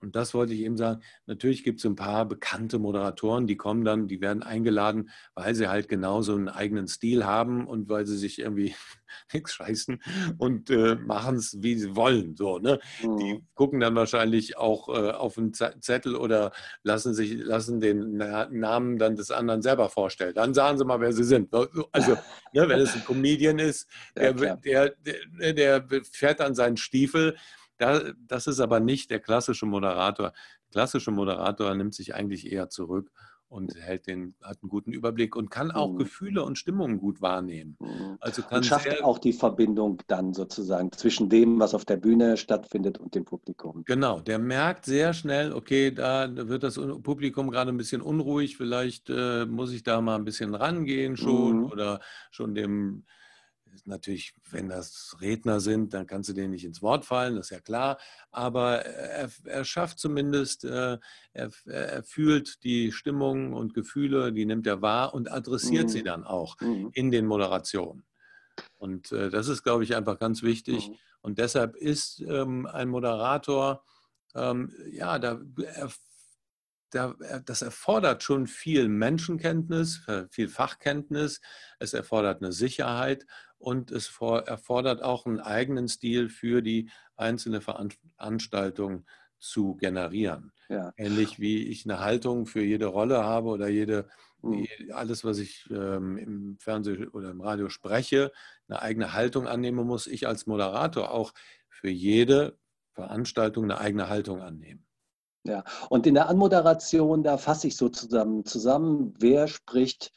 Und 0.02 0.16
das 0.16 0.34
wollte 0.34 0.54
ich 0.54 0.62
eben 0.62 0.78
sagen. 0.78 1.02
Natürlich 1.28 1.64
gibt 1.64 1.80
es 1.80 1.86
ein 1.86 1.96
paar 1.96 2.26
bekannte 2.26 2.80
Moderatoren, 2.80 3.48
die 3.48 3.58
kommen 3.58 3.86
dann, 3.86 4.08
die 4.08 4.20
werden 4.22 4.44
eingeladen, 4.44 5.10
weil 5.36 5.56
sie 5.56 5.68
halt 5.68 5.88
genauso 5.90 6.34
einen 6.36 6.50
eigenen 6.50 6.88
Stil 6.88 7.26
haben 7.26 7.68
und 7.68 7.88
weil 7.90 8.06
sie 8.06 8.18
sich 8.18 8.40
irgendwie 8.40 8.76
nichts 9.34 9.54
scheißen 9.54 10.02
und 10.38 10.70
äh, 10.70 10.96
machen 10.96 11.36
es, 11.36 11.62
wie 11.62 11.76
sie 11.76 11.96
wollen. 11.96 12.36
So, 12.36 12.60
ne? 12.60 12.80
Die 13.02 13.08
Mhm. 13.36 13.48
gucken 13.54 13.80
dann 13.80 13.96
wahrscheinlich 13.96 14.58
auch 14.58 14.90
äh, 14.90 15.12
auf 15.12 15.38
einen 15.38 15.54
Zettel 15.54 16.16
oder 16.16 16.52
lassen 16.84 17.14
sich 17.14 17.34
lassen 17.34 17.80
den 17.80 18.18
Na 18.18 18.48
Namen 18.50 18.98
dann 18.98 19.16
des 19.16 19.32
anderen 19.32 19.62
selber 19.62 19.90
vorstellen. 19.90 20.34
Dann 20.34 20.54
sagen 20.54 20.78
sie 20.78 20.86
mal, 20.86 21.00
wer 21.00 21.14
sie 21.14 21.24
sind. 21.24 21.54
Also, 21.92 22.14
ne, 22.54 22.68
wenn 22.68 22.80
es 22.80 22.96
ein 22.96 23.04
Comedian 23.06 23.60
ist, 23.60 23.88
Ja, 24.16 24.34
der, 24.34 24.34
klar. 24.34 24.58
der, 24.58 24.96
der, 25.40 25.54
der 25.54 26.04
fährt 26.12 26.40
dann 26.40 26.56
seinen 26.56 26.78
Stiefel. 26.78 27.36
Da, 27.82 28.14
das 28.28 28.46
ist 28.48 28.60
aber 28.60 28.80
nicht 28.80 29.10
der 29.10 29.20
klassische 29.20 29.66
Moderator. 29.66 30.28
Der 30.32 30.72
klassische 30.72 31.10
Moderator 31.12 31.74
nimmt 31.74 31.96
sich 31.96 32.14
eigentlich 32.14 32.52
eher 32.52 32.70
zurück 32.70 33.12
und 33.50 33.76
hält 33.76 34.08
den, 34.08 34.36
hat 34.44 34.60
einen 34.62 34.70
guten 34.70 34.94
Überblick 34.94 35.36
und 35.36 35.50
kann 35.50 35.72
auch 35.72 35.92
Mhm. 35.94 35.98
Gefühle 35.98 36.44
und 36.46 36.58
Stimmungen 36.58 37.00
gut 37.00 37.22
wahrnehmen. 37.22 37.76
Mhm. 37.80 38.18
Also 38.22 38.44
kann 38.44 38.60
Und 38.60 38.66
schafft 38.66 38.84
sehr, 38.84 39.04
auch 39.06 39.18
die 39.18 39.34
Verbindung 39.34 40.02
dann 40.08 40.34
sozusagen 40.34 40.92
zwischen 40.92 41.28
dem, 41.28 41.60
was 41.60 41.74
auf 41.74 41.84
der 41.84 41.98
Bühne 41.98 42.38
stattfindet 42.38 43.00
und 43.00 43.16
dem 43.16 43.26
Publikum. 43.26 43.84
Genau, 43.86 44.20
der 44.22 44.38
merkt 44.40 44.86
sehr 44.86 45.14
schnell, 45.14 45.52
okay, 45.52 45.92
da 45.92 46.30
wird 46.34 46.64
das 46.64 46.76
Publikum 46.76 47.50
gerade 47.50 47.72
ein 47.72 47.78
bisschen 47.78 48.02
unruhig, 48.02 48.58
vielleicht 48.58 49.10
äh, 49.10 49.46
muss 49.48 49.74
ich 49.74 49.84
da 49.84 50.00
mal 50.02 50.16
ein 50.16 50.24
bisschen 50.24 50.54
rangehen 50.56 51.18
schon 51.18 51.58
Mhm. 51.58 51.66
oder 51.66 52.00
schon 52.30 52.54
dem, 52.56 53.06
natürlich, 53.86 54.34
wenn 54.50 54.70
das 54.70 55.16
Redner 55.22 55.60
sind, 55.60 55.94
dann 55.94 56.08
kannst 56.08 56.30
du 56.30 56.34
denen 56.34 56.52
nicht 56.52 56.66
ins 56.66 56.82
Wort 56.82 57.06
fallen, 57.06 57.36
das 57.36 57.48
ist 57.48 57.50
ja 57.52 57.60
klar, 57.60 57.98
aber 58.32 58.86
er, 58.86 59.30
er 59.46 59.66
schafft 59.66 60.00
zumindest, 60.00 60.64
äh, 60.66 60.98
er, 61.34 61.52
er 61.66 62.04
fühlt 62.04 62.64
die 62.64 62.92
Stimmung 62.92 63.54
und 63.54 63.74
Gefühle, 63.74 64.34
die 64.34 64.46
nimmt 64.46 64.68
er 64.68 64.82
wahr 64.82 65.14
und 65.14 65.32
adressiert 65.32 65.90
sie 65.90 66.02
Mhm. 66.02 66.06
dann 66.06 66.24
auch 66.24 66.60
Mhm. 66.62 66.92
in 66.94 67.12
den 67.12 67.26
Moderationen. 67.26 68.04
Und 68.78 69.12
äh, 69.12 69.30
das 69.30 69.48
ist, 69.48 69.64
glaube 69.64 69.84
ich, 69.84 69.96
einfach 69.96 70.20
ganz 70.20 70.44
wichtig. 70.44 70.90
Mhm. 70.90 70.96
Und 71.22 71.38
deshalb 71.38 71.76
ist 71.76 72.20
ähm, 72.28 72.66
ein 72.66 72.90
Moderator, 72.90 73.84
ähm, 74.36 74.74
ja, 74.92 75.20
da, 75.20 75.40
er, 75.64 75.92
da, 76.92 77.16
das 77.46 77.62
erfordert 77.62 78.24
schon 78.24 78.48
viel 78.48 78.90
Menschenkenntnis, 78.90 80.06
äh, 80.08 80.28
viel 80.30 80.50
Fachkenntnis, 80.50 81.40
es 81.80 81.94
erfordert 81.94 82.42
eine 82.42 82.52
Sicherheit 82.52 83.26
und 83.62 83.92
es 83.92 84.12
erfordert 84.20 85.02
auch 85.04 85.26
einen 85.26 85.40
eigenen 85.40 85.88
Stil 85.88 86.30
für 86.30 86.62
die 86.62 86.90
einzelne 87.16 87.62
Veranstaltung 87.62 89.06
zu 89.40 89.76
generieren. 89.76 90.52
Ja. 90.70 90.94
Ähnlich 90.98 91.40
wie 91.40 91.68
ich 91.68 91.86
eine 91.86 92.00
Haltung 92.00 92.46
für 92.46 92.62
jede 92.62 92.88
Rolle 92.88 93.24
habe 93.24 93.50
oder 93.50 93.68
jede, 93.68 94.08
Mhm. 94.44 94.68
alles, 94.94 95.24
was 95.24 95.38
ich 95.38 95.70
ähm, 95.70 96.18
im 96.18 96.58
Fernsehen 96.60 97.08
oder 97.10 97.30
im 97.30 97.42
Radio 97.42 97.70
spreche, 97.70 98.32
eine 98.68 98.82
eigene 98.82 99.14
Haltung 99.14 99.48
annehme, 99.48 99.84
muss 99.84 100.08
ich 100.08 100.28
als 100.28 100.48
Moderator 100.48 101.12
auch 101.12 101.34
für 101.70 101.90
jede 101.90 102.58
Veranstaltung 102.94 103.66
eine 103.66 103.78
eigene 103.78 104.10
Haltung 104.10 104.42
annehmen. 104.42 104.86
Ja, 105.44 105.64
und 105.90 106.06
in 106.06 106.14
der 106.14 106.30
Anmoderation, 106.30 107.24
da 107.24 107.38
fasse 107.38 107.68
ich 107.68 107.78
so 107.78 107.90
zusammen, 107.90 108.46
zusammen, 108.46 109.14
wer 109.20 109.48
spricht, 109.48 110.12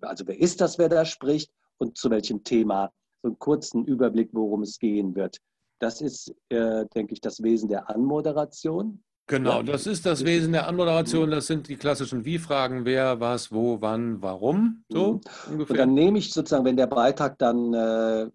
also 0.00 0.26
wer 0.26 0.38
ist 0.38 0.60
das, 0.60 0.78
wer 0.78 0.88
da 0.88 1.04
spricht 1.04 1.52
und 1.78 1.96
zu 1.96 2.10
welchem 2.10 2.44
Thema. 2.44 2.92
So 3.22 3.28
einen 3.28 3.38
kurzen 3.38 3.84
Überblick, 3.84 4.30
worum 4.32 4.62
es 4.62 4.78
gehen 4.78 5.14
wird. 5.14 5.38
Das 5.80 6.00
ist, 6.00 6.34
äh, 6.48 6.86
denke 6.94 7.14
ich, 7.14 7.20
das 7.20 7.42
Wesen 7.42 7.68
der 7.68 7.88
Anmoderation. 7.90 9.02
Genau, 9.28 9.62
das 9.62 9.86
ist 9.86 10.06
das 10.06 10.24
Wesen 10.24 10.52
der 10.52 10.66
Anmoderation. 10.66 11.30
Das 11.30 11.46
sind 11.46 11.68
die 11.68 11.76
klassischen 11.76 12.24
Wie-Fragen, 12.24 12.86
wer, 12.86 13.20
was, 13.20 13.52
wo, 13.52 13.80
wann, 13.82 14.22
warum. 14.22 14.84
So 14.88 14.98
Mhm. 14.98 15.08
Und 15.08 15.52
ungefähr. 15.52 15.76
dann 15.76 15.92
nehme 15.92 16.18
ich 16.18 16.32
sozusagen, 16.32 16.64
wenn 16.64 16.78
der 16.78 16.86
Beitrag 16.86 17.38
dann 17.38 17.74
äh, 17.74 18.26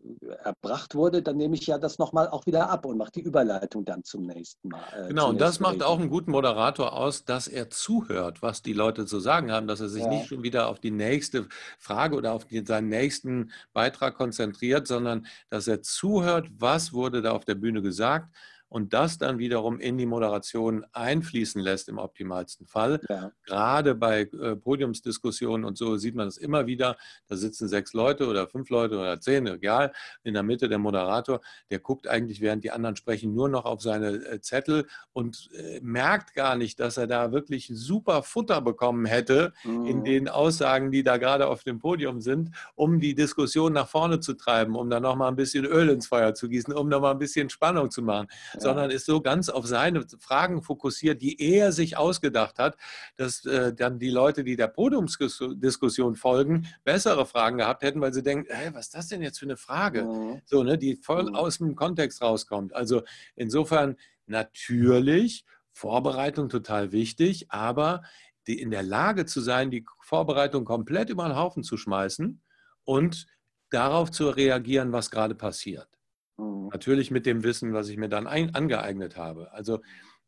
erbracht 0.44 0.94
wurde, 0.94 1.24
dann 1.24 1.38
nehme 1.38 1.56
ich 1.56 1.66
ja 1.66 1.80
das 1.80 1.98
nochmal 1.98 2.30
auch 2.30 2.46
wieder 2.46 2.70
ab 2.70 2.86
und 2.86 2.98
mache 2.98 3.12
die 3.12 3.22
Überleitung 3.22 3.86
dann 3.86 4.04
zum 4.04 4.28
nächsten 4.28 4.70
Mal. 4.70 4.84
äh, 4.96 5.08
Genau, 5.08 5.30
und 5.30 5.42
das 5.42 5.60
macht 5.60 5.82
auch 5.82 6.00
einen 6.00 6.10
guten 6.10 6.30
Moderator 6.30 6.94
aus, 6.94 7.26
dass 7.26 7.48
er 7.48 7.72
zuhört, 7.72 8.44
was 8.44 8.62
die 8.62 8.74
Leute 8.74 9.08
zu 9.08 9.20
sagen 9.20 9.52
haben, 9.52 9.66
dass 9.68 9.80
er 9.82 9.90
sich 9.90 10.04
Ja. 10.04 10.10
nicht 10.10 10.28
schon 10.28 10.44
wieder 10.44 10.68
auf 10.68 10.80
die 10.80 10.92
nächste 10.92 11.48
Frage 11.80 12.16
oder 12.16 12.34
auf 12.34 12.46
die, 12.46 12.64
seinen 12.66 12.90
nächsten 12.90 13.52
Beitrag 13.74 14.16
konzentriert, 14.16 14.88
sondern 14.88 15.26
dass 15.50 15.68
er 15.68 15.82
zuhört, 15.82 16.50
was 16.60 16.94
wurde 16.94 17.24
da 17.24 17.32
auf 17.32 17.46
der 17.46 17.56
Bühne 17.56 17.82
gesagt 17.82 18.30
und 18.74 18.92
das 18.92 19.20
dann 19.20 19.38
wiederum 19.38 19.80
in 19.80 20.00
die 20.00 20.08
Moderation 20.08 20.84
einfließen 20.94 21.62
lässt 21.62 21.90
im 21.90 22.00
optimalsten 22.00 22.66
Fall. 22.66 23.00
Ja. 23.08 23.32
Gerade 23.46 23.94
bei 23.94 24.22
äh, 24.22 24.56
Podiumsdiskussionen 24.56 25.64
und 25.64 25.78
so 25.78 25.98
sieht 25.98 26.16
man 26.16 26.28
es 26.28 26.38
immer 26.38 26.66
wieder. 26.66 26.98
Da 27.28 27.36
sitzen 27.36 27.68
sechs 27.68 27.94
Leute 27.94 28.26
oder 28.28 28.48
fünf 28.48 28.70
Leute 28.72 28.98
oder 28.98 29.20
zehn, 29.20 29.46
egal. 29.46 29.94
In 30.24 30.34
der 30.34 30.42
Mitte 30.42 30.70
der 30.70 30.80
Moderator, 30.80 31.40
der 31.70 31.78
guckt 31.80 32.08
eigentlich, 32.08 32.42
während 32.42 32.64
die 32.64 32.72
anderen 32.72 32.96
sprechen, 32.96 33.36
nur 33.36 33.48
noch 33.48 33.66
auf 33.66 33.82
seine 33.84 34.08
äh, 34.26 34.42
Zettel 34.42 34.88
und 35.12 35.50
äh, 35.54 35.80
merkt 35.82 36.34
gar 36.34 36.56
nicht, 36.56 36.80
dass 36.80 36.98
er 36.98 37.06
da 37.06 37.32
wirklich 37.32 37.70
super 37.72 38.24
Futter 38.24 38.60
bekommen 38.60 39.06
hätte 39.06 39.54
in 39.64 40.00
Mhm. 40.00 40.04
den 40.04 40.30
Aussagen, 40.30 40.92
die 40.92 41.04
da 41.04 41.18
gerade 41.18 41.48
auf 41.48 41.64
dem 41.64 41.78
Podium 41.78 42.22
sind, 42.22 42.50
um 42.74 43.00
die 43.00 43.14
Diskussion 43.14 43.74
nach 43.74 43.88
vorne 43.88 44.20
zu 44.20 44.34
treiben, 44.34 44.76
um 44.76 44.90
da 44.90 45.00
noch 45.00 45.16
mal 45.16 45.28
ein 45.28 45.36
bisschen 45.36 45.64
Öl 45.66 45.90
ins 45.90 46.08
Feuer 46.08 46.34
zu 46.34 46.50
gießen, 46.50 46.74
um 46.74 46.90
noch 46.90 47.02
mal 47.02 47.12
ein 47.12 47.20
bisschen 47.20 47.52
Spannung 47.52 47.92
zu 47.92 48.02
machen. 48.02 48.28
Sondern 48.64 48.90
ist 48.92 49.06
so 49.06 49.22
ganz 49.22 49.50
auf 49.50 49.68
seine 49.68 50.06
Fragen 50.20 50.62
fokussiert, 50.64 51.22
die 51.22 51.40
er 51.42 51.72
sich 51.72 51.98
ausgedacht 51.98 52.58
hat, 52.60 52.78
dass 53.16 53.46
äh, 53.46 53.74
dann 53.74 54.00
die 54.00 54.10
Leute, 54.10 54.44
die 54.44 54.56
der 54.56 54.68
Podiumsdiskussion 54.68 56.16
folgen, 56.16 56.68
bessere 56.84 57.26
Fragen 57.26 57.58
gehabt 57.58 57.84
hätten, 57.84 58.02
weil 58.02 58.14
sie 58.14 58.24
denken, 58.24 58.48
hey, 58.50 58.74
was 58.74 58.86
ist 58.86 58.96
das 58.96 59.08
denn 59.08 59.22
jetzt 59.22 59.40
für 59.40 59.46
eine 59.46 59.58
Frage? 59.58 60.04
Mhm. 60.04 60.42
So, 60.46 60.64
ne, 60.64 60.78
die 60.78 60.96
voll 60.96 61.26
Mhm. 61.26 61.36
aus 61.36 61.58
dem 61.60 61.76
Kontext 61.76 62.22
rauskommt. 62.22 62.74
Also 62.74 63.04
insofern 63.36 63.98
natürlich 64.26 65.46
Vorbereitung 65.72 66.50
total 66.50 66.92
wichtig, 66.92 67.52
aber 67.52 68.04
die 68.48 68.60
in 68.62 68.72
der 68.72 68.84
Lage 68.84 69.26
zu 69.26 69.42
sein, 69.42 69.72
die 69.72 69.86
Vorbereitung 70.02 70.66
komplett 70.66 71.10
über 71.10 71.28
den 71.28 71.36
Haufen 71.36 71.64
zu 71.64 71.78
schmeißen 71.78 72.42
und 72.84 73.26
darauf 73.70 74.12
zu 74.12 74.30
reagieren, 74.30 74.92
was 74.92 75.10
gerade 75.10 75.34
passiert. 75.36 75.88
Mhm. 76.38 76.70
Natürlich 76.72 77.12
mit 77.12 77.26
dem 77.26 77.44
Wissen, 77.44 77.74
was 77.74 77.90
ich 77.90 77.98
mir 77.98 78.10
dann 78.10 78.28
ein, 78.28 78.56
angeeignet 78.56 79.18
habe. 79.18 79.52
Also 79.54 79.82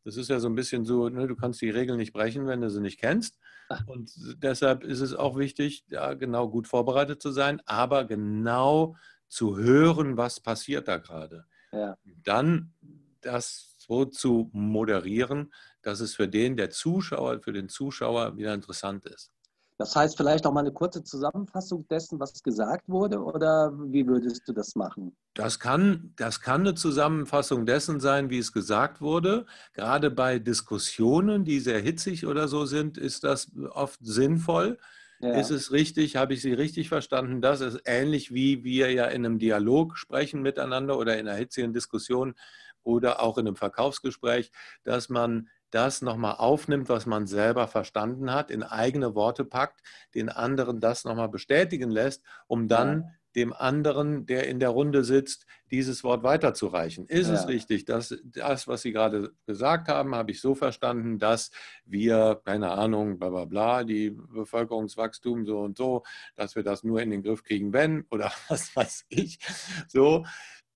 das 0.04 0.16
ist 0.16 0.30
ja 0.30 0.38
so 0.38 0.48
ein 0.48 0.54
bisschen 0.54 0.84
so, 0.84 1.08
ne, 1.08 1.26
du 1.26 1.34
kannst 1.34 1.60
die 1.60 1.70
Regeln 1.70 1.98
nicht 1.98 2.12
brechen, 2.12 2.46
wenn 2.46 2.60
du 2.60 2.70
sie 2.70 2.80
nicht 2.80 3.00
kennst. 3.00 3.38
Und 3.86 4.12
deshalb 4.40 4.84
ist 4.84 5.00
es 5.00 5.14
auch 5.14 5.36
wichtig, 5.36 5.84
ja, 5.88 6.14
genau 6.14 6.48
gut 6.48 6.68
vorbereitet 6.68 7.20
zu 7.20 7.32
sein, 7.32 7.60
aber 7.66 8.04
genau 8.04 8.96
zu 9.28 9.56
hören, 9.56 10.16
was 10.16 10.38
passiert 10.38 10.86
da 10.86 10.98
gerade. 10.98 11.46
Ja. 11.72 11.96
Dann 12.22 12.72
das 13.20 13.74
so 13.78 14.04
zu 14.04 14.50
moderieren, 14.52 15.52
dass 15.82 16.00
es 16.00 16.14
für 16.14 16.28
den, 16.28 16.56
der 16.56 16.70
Zuschauer, 16.70 17.40
für 17.42 17.52
den 17.52 17.68
Zuschauer 17.68 18.36
wieder 18.36 18.54
interessant 18.54 19.04
ist. 19.06 19.32
Das 19.78 19.94
heißt, 19.94 20.16
vielleicht 20.16 20.44
noch 20.44 20.52
mal 20.52 20.60
eine 20.60 20.72
kurze 20.72 21.04
Zusammenfassung 21.04 21.86
dessen, 21.88 22.18
was 22.18 22.42
gesagt 22.42 22.88
wurde, 22.88 23.22
oder 23.22 23.72
wie 23.76 24.06
würdest 24.06 24.48
du 24.48 24.52
das 24.52 24.74
machen? 24.74 25.14
Das 25.34 25.60
kann, 25.60 26.14
das 26.16 26.40
kann 26.40 26.62
eine 26.62 26.74
Zusammenfassung 26.74 27.66
dessen 27.66 28.00
sein, 28.00 28.30
wie 28.30 28.38
es 28.38 28.52
gesagt 28.52 29.02
wurde. 29.02 29.44
Gerade 29.74 30.10
bei 30.10 30.38
Diskussionen, 30.38 31.44
die 31.44 31.60
sehr 31.60 31.80
hitzig 31.80 32.26
oder 32.26 32.48
so 32.48 32.64
sind, 32.64 32.96
ist 32.96 33.22
das 33.24 33.52
oft 33.70 34.00
sinnvoll. 34.02 34.78
Ja. 35.20 35.32
Ist 35.32 35.50
es 35.50 35.72
richtig? 35.72 36.16
Habe 36.16 36.34
ich 36.34 36.42
Sie 36.42 36.52
richtig 36.52 36.88
verstanden? 36.88 37.40
Das 37.40 37.60
ist 37.60 37.80
ähnlich 37.84 38.32
wie 38.32 38.64
wir 38.64 38.92
ja 38.92 39.06
in 39.06 39.24
einem 39.24 39.38
Dialog 39.38 39.96
sprechen 39.96 40.42
miteinander 40.42 40.98
oder 40.98 41.18
in 41.18 41.28
einer 41.28 41.38
hitzigen 41.38 41.72
Diskussion 41.72 42.34
oder 42.82 43.20
auch 43.20 43.36
in 43.36 43.46
einem 43.46 43.56
Verkaufsgespräch, 43.56 44.52
dass 44.84 45.08
man 45.08 45.48
das 45.70 46.02
nochmal 46.02 46.36
aufnimmt, 46.36 46.88
was 46.88 47.06
man 47.06 47.26
selber 47.26 47.68
verstanden 47.68 48.32
hat, 48.32 48.50
in 48.50 48.62
eigene 48.62 49.14
Worte 49.14 49.44
packt, 49.44 49.82
den 50.14 50.28
anderen 50.28 50.80
das 50.80 51.04
nochmal 51.04 51.28
bestätigen 51.28 51.90
lässt, 51.90 52.22
um 52.46 52.68
dann 52.68 53.16
dem 53.36 53.52
anderen, 53.52 54.24
der 54.24 54.48
in 54.48 54.58
der 54.58 54.70
Runde 54.70 55.04
sitzt, 55.04 55.46
dieses 55.70 56.02
Wort 56.02 56.22
weiterzureichen. 56.22 57.06
Ist 57.06 57.28
ja. 57.28 57.34
es 57.34 57.46
richtig, 57.46 57.84
dass 57.84 58.16
das, 58.24 58.66
was 58.66 58.80
Sie 58.80 58.92
gerade 58.92 59.32
gesagt 59.46 59.88
haben, 59.88 60.14
habe 60.14 60.30
ich 60.30 60.40
so 60.40 60.54
verstanden, 60.54 61.18
dass 61.18 61.50
wir, 61.84 62.40
keine 62.46 62.70
Ahnung, 62.70 63.18
bla 63.18 63.28
bla 63.28 63.44
bla, 63.44 63.84
die 63.84 64.10
Bevölkerungswachstum 64.10 65.44
so 65.44 65.60
und 65.60 65.76
so, 65.76 66.02
dass 66.34 66.56
wir 66.56 66.62
das 66.62 66.82
nur 66.82 67.02
in 67.02 67.10
den 67.10 67.22
Griff 67.22 67.42
kriegen, 67.42 67.74
wenn 67.74 68.06
oder 68.10 68.32
was 68.48 68.74
weiß 68.74 69.04
ich, 69.10 69.38
so 69.86 70.24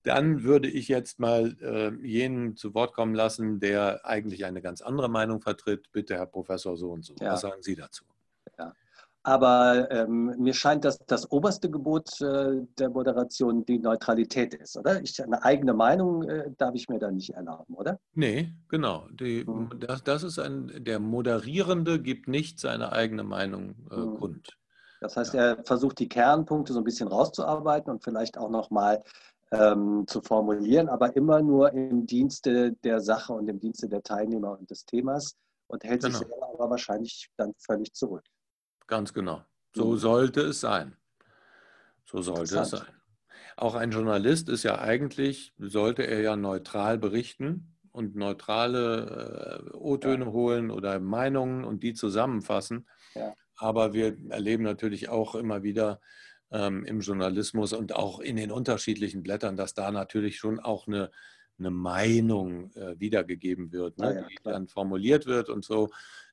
dann 0.03 0.43
würde 0.43 0.67
ich 0.67 0.87
jetzt 0.87 1.19
mal 1.19 1.55
äh, 1.61 1.91
jenen 2.05 2.55
zu 2.55 2.73
Wort 2.73 2.93
kommen 2.93 3.13
lassen, 3.13 3.59
der 3.59 4.05
eigentlich 4.05 4.45
eine 4.45 4.61
ganz 4.61 4.81
andere 4.81 5.09
Meinung 5.09 5.41
vertritt. 5.41 5.91
Bitte, 5.91 6.15
Herr 6.15 6.25
Professor, 6.25 6.75
so 6.75 6.91
und 6.91 7.05
so. 7.05 7.13
Ja. 7.19 7.33
Was 7.33 7.41
sagen 7.41 7.61
Sie 7.61 7.75
dazu? 7.75 8.03
Ja. 8.57 8.73
Aber 9.23 9.91
ähm, 9.91 10.35
mir 10.39 10.53
scheint, 10.55 10.83
dass 10.83 10.97
das 11.05 11.29
oberste 11.31 11.69
Gebot 11.69 12.19
äh, 12.21 12.61
der 12.79 12.89
Moderation 12.89 13.63
die 13.65 13.77
Neutralität 13.77 14.55
ist, 14.55 14.75
oder? 14.75 14.99
Ich, 15.03 15.21
eine 15.23 15.43
eigene 15.43 15.75
Meinung 15.75 16.23
äh, 16.23 16.49
darf 16.57 16.73
ich 16.73 16.89
mir 16.89 16.97
da 16.97 17.11
nicht 17.11 17.29
erlauben, 17.29 17.75
oder? 17.75 17.99
Nee, 18.15 18.51
genau. 18.67 19.07
Die, 19.11 19.45
hm. 19.45 19.69
das, 19.79 20.03
das, 20.03 20.23
ist 20.23 20.39
ein, 20.39 20.71
der 20.83 20.99
Moderierende 20.99 22.01
gibt 22.01 22.27
nicht 22.27 22.59
seine 22.59 22.93
eigene 22.93 23.23
Meinung 23.23 23.75
äh, 23.91 23.95
hm. 23.95 24.17
kund. 24.17 24.57
Das 25.01 25.17
heißt, 25.17 25.35
ja. 25.35 25.41
er 25.41 25.63
versucht 25.65 25.99
die 25.99 26.09
Kernpunkte 26.09 26.73
so 26.73 26.79
ein 26.79 26.83
bisschen 26.83 27.07
rauszuarbeiten 27.07 27.91
und 27.91 28.03
vielleicht 28.03 28.39
auch 28.39 28.49
nochmal 28.49 29.03
ähm, 29.51 30.05
zu 30.07 30.21
formulieren, 30.21 30.89
aber 30.89 31.15
immer 31.15 31.41
nur 31.41 31.73
im 31.73 32.05
Dienste 32.05 32.73
der 32.83 33.01
Sache 33.01 33.33
und 33.33 33.47
im 33.49 33.59
Dienste 33.59 33.89
der 33.89 34.01
Teilnehmer 34.01 34.57
und 34.57 34.69
des 34.69 34.85
Themas 34.85 35.35
und 35.67 35.83
hält 35.83 36.03
genau. 36.03 36.17
sich 36.17 36.27
selber 36.27 36.49
aber 36.53 36.69
wahrscheinlich 36.69 37.29
dann 37.37 37.53
völlig 37.57 37.93
zurück. 37.93 38.23
Ganz 38.87 39.13
genau. 39.13 39.41
So 39.75 39.91
mhm. 39.91 39.97
sollte 39.97 40.41
es 40.41 40.61
sein. 40.61 40.95
So 42.05 42.21
sollte 42.21 42.59
es 42.59 42.69
sein. 42.69 42.85
Auch 43.57 43.75
ein 43.75 43.91
Journalist 43.91 44.49
ist 44.49 44.63
ja 44.63 44.79
eigentlich, 44.79 45.53
sollte 45.57 46.03
er 46.03 46.21
ja 46.21 46.35
neutral 46.35 46.97
berichten 46.97 47.77
und 47.91 48.15
neutrale 48.15 49.71
äh, 49.73 49.77
O-Töne 49.77 50.25
ja. 50.25 50.31
holen 50.31 50.71
oder 50.71 50.99
Meinungen 50.99 51.63
und 51.63 51.83
die 51.83 51.93
zusammenfassen. 51.93 52.87
Ja. 53.13 53.33
Aber 53.57 53.93
wir 53.93 54.17
erleben 54.29 54.63
natürlich 54.63 55.09
auch 55.09 55.35
immer 55.35 55.63
wieder 55.63 55.99
ähm, 56.51 56.83
im 56.85 56.99
Journalismus 56.99 57.73
und 57.73 57.95
auch 57.95 58.19
in 58.19 58.35
den 58.35 58.51
unterschiedlichen 58.51 59.23
Blättern, 59.23 59.55
dass 59.55 59.73
da 59.73 59.91
natürlich 59.91 60.37
schon 60.37 60.59
auch 60.59 60.87
eine, 60.87 61.11
eine 61.57 61.71
Meinung 61.71 62.71
äh, 62.73 62.99
wiedergegeben 62.99 63.71
wird, 63.71 63.97
ne, 63.97 64.15
ja, 64.15 64.27
die 64.27 64.37
dann 64.43 64.67
formuliert 64.67 65.25
wird 65.25 65.49
und 65.49 65.63
so. 65.63 65.89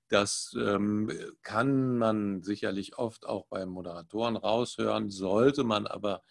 Das 0.09 0.57
ähm, 0.59 1.11
kann 1.43 1.99
man 1.99 2.43
sicherlich 2.43 2.97
oft 2.97 3.27
auch 3.27 3.47
bei 3.47 3.67
Moderatoren 3.67 4.37
raushören, 4.37 5.11
sollte 5.11 5.65
man 5.65 5.87
aber 5.87 6.23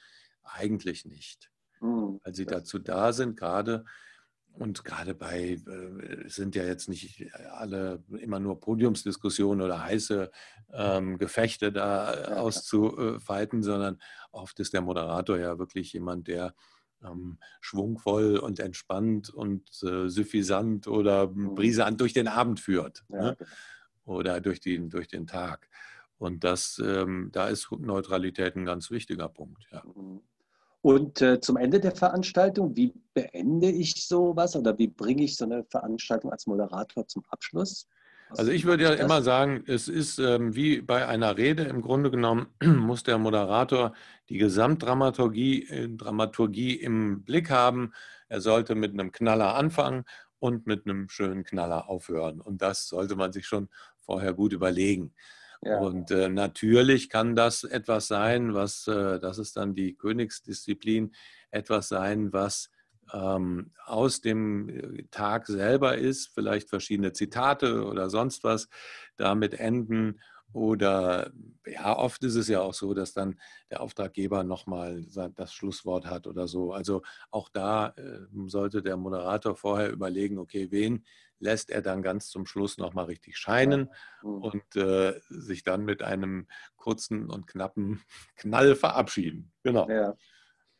eigentlich 0.43 1.05
nicht, 1.05 1.51
mhm. 1.79 2.19
weil 2.23 2.33
sie 2.33 2.45
dazu 2.45 2.79
da 2.79 3.13
sind, 3.13 3.37
gerade 3.37 3.85
und 4.59 4.83
gerade 4.83 5.13
bei, 5.13 5.59
äh, 5.67 6.27
sind 6.27 6.55
ja 6.55 6.63
jetzt 6.63 6.89
nicht 6.89 7.25
alle 7.51 8.03
immer 8.19 8.39
nur 8.39 8.59
Podiumsdiskussionen 8.59 9.61
oder 9.61 9.83
heiße 9.83 10.31
ähm, 10.73 11.17
Gefechte 11.17 11.71
da 11.71 12.13
äh, 12.13 12.33
auszufeiten, 12.33 13.63
sondern 13.63 14.01
oft 14.31 14.59
ist 14.59 14.73
der 14.73 14.81
Moderator 14.81 15.37
ja 15.37 15.59
wirklich 15.59 15.93
jemand, 15.93 16.27
der 16.27 16.55
ähm, 17.03 17.37
schwungvoll 17.61 18.37
und 18.37 18.59
entspannt 18.59 19.29
und 19.29 19.69
äh, 19.83 20.09
suffisant 20.09 20.87
oder 20.87 21.27
mhm. 21.27 21.55
brisant 21.55 22.01
durch 22.01 22.13
den 22.13 22.27
Abend 22.27 22.59
führt 22.59 23.05
ja, 23.09 23.21
ne? 23.21 23.35
Genau. 23.37 23.49
oder 24.05 24.41
durch 24.41 24.59
den, 24.59 24.89
durch 24.89 25.07
den 25.07 25.27
Tag. 25.27 25.69
Und 26.17 26.43
das, 26.43 26.81
ähm, 26.83 27.29
da 27.31 27.47
ist 27.47 27.71
Neutralität 27.71 28.55
ein 28.55 28.65
ganz 28.65 28.89
wichtiger 28.89 29.29
Punkt. 29.29 29.67
Ja. 29.71 29.83
Mhm. 29.85 30.21
Und 30.87 31.21
äh, 31.21 31.41
zum 31.41 31.57
Ende 31.57 31.81
der 31.81 31.93
Veranstaltung, 31.93 32.77
wie 32.77 32.93
beende 33.13 33.69
ich 33.69 34.07
sowas 34.07 34.55
oder 34.55 34.77
wie 34.77 34.87
bringe 34.87 35.25
ich 35.25 35.35
so 35.35 35.43
eine 35.43 35.65
Veranstaltung 35.65 36.31
als 36.31 36.47
Moderator 36.47 37.05
zum 37.09 37.25
Abschluss? 37.27 37.89
Was 38.29 38.39
also 38.39 38.53
ich 38.53 38.63
würde 38.63 38.83
ja 38.83 38.91
das? 38.91 39.01
immer 39.01 39.21
sagen, 39.21 39.65
es 39.67 39.89
ist 39.89 40.17
ähm, 40.17 40.55
wie 40.55 40.79
bei 40.79 41.05
einer 41.05 41.35
Rede 41.35 41.63
im 41.63 41.81
Grunde 41.81 42.09
genommen, 42.09 42.47
muss 42.63 43.03
der 43.03 43.17
Moderator 43.17 43.91
die 44.29 44.37
Gesamtdramaturgie 44.37 45.67
äh, 45.67 45.89
Dramaturgie 45.89 46.75
im 46.75 47.25
Blick 47.25 47.49
haben. 47.49 47.91
Er 48.29 48.39
sollte 48.39 48.73
mit 48.73 48.93
einem 48.93 49.11
Knaller 49.11 49.55
anfangen 49.55 50.05
und 50.39 50.67
mit 50.67 50.85
einem 50.85 51.09
schönen 51.09 51.43
Knaller 51.43 51.89
aufhören. 51.89 52.39
Und 52.39 52.61
das 52.61 52.87
sollte 52.87 53.17
man 53.17 53.33
sich 53.33 53.45
schon 53.45 53.67
vorher 53.97 54.33
gut 54.33 54.53
überlegen. 54.53 55.13
Und 55.61 56.11
äh, 56.11 56.29
natürlich 56.29 57.09
kann 57.09 57.35
das 57.35 57.63
etwas 57.63 58.07
sein, 58.07 58.53
was, 58.53 58.87
äh, 58.87 59.19
das 59.19 59.37
ist 59.37 59.57
dann 59.57 59.73
die 59.73 59.95
Königsdisziplin, 59.95 61.13
etwas 61.51 61.89
sein, 61.89 62.31
was 62.31 62.69
ähm, 63.13 63.71
aus 63.85 64.21
dem 64.21 64.69
äh, 64.69 65.03
Tag 65.11 65.47
selber 65.47 65.97
ist, 65.97 66.29
vielleicht 66.33 66.69
verschiedene 66.69 67.13
Zitate 67.13 67.85
oder 67.85 68.09
sonst 68.09 68.43
was 68.43 68.69
damit 69.15 69.53
enden. 69.53 70.19
Oder 70.53 71.31
ja, 71.65 71.95
oft 71.95 72.23
ist 72.23 72.35
es 72.35 72.47
ja 72.47 72.61
auch 72.61 72.73
so, 72.73 72.93
dass 72.93 73.13
dann 73.13 73.37
der 73.69 73.81
Auftraggeber 73.81 74.43
nochmal 74.43 75.05
das 75.35 75.53
Schlusswort 75.53 76.05
hat 76.05 76.25
oder 76.25 76.47
so. 76.47 76.71
Also 76.71 77.03
auch 77.31 77.49
da 77.49 77.89
äh, 77.97 78.21
sollte 78.45 78.81
der 78.81 78.95
Moderator 78.97 79.55
vorher 79.55 79.91
überlegen, 79.91 80.37
okay, 80.37 80.71
wen 80.71 81.03
lässt 81.39 81.69
er 81.69 81.81
dann 81.81 82.01
ganz 82.01 82.29
zum 82.29 82.45
Schluss 82.45 82.77
nochmal 82.77 83.05
richtig 83.05 83.37
scheinen 83.37 83.89
mhm. 84.21 84.41
und 84.41 84.75
äh, 84.75 85.19
sich 85.29 85.63
dann 85.63 85.85
mit 85.85 86.01
einem 86.01 86.47
kurzen 86.75 87.29
und 87.29 87.47
knappen 87.47 88.01
Knall 88.35 88.75
verabschieden. 88.75 89.51
Genau. 89.63 89.89
Ja. 89.89 90.15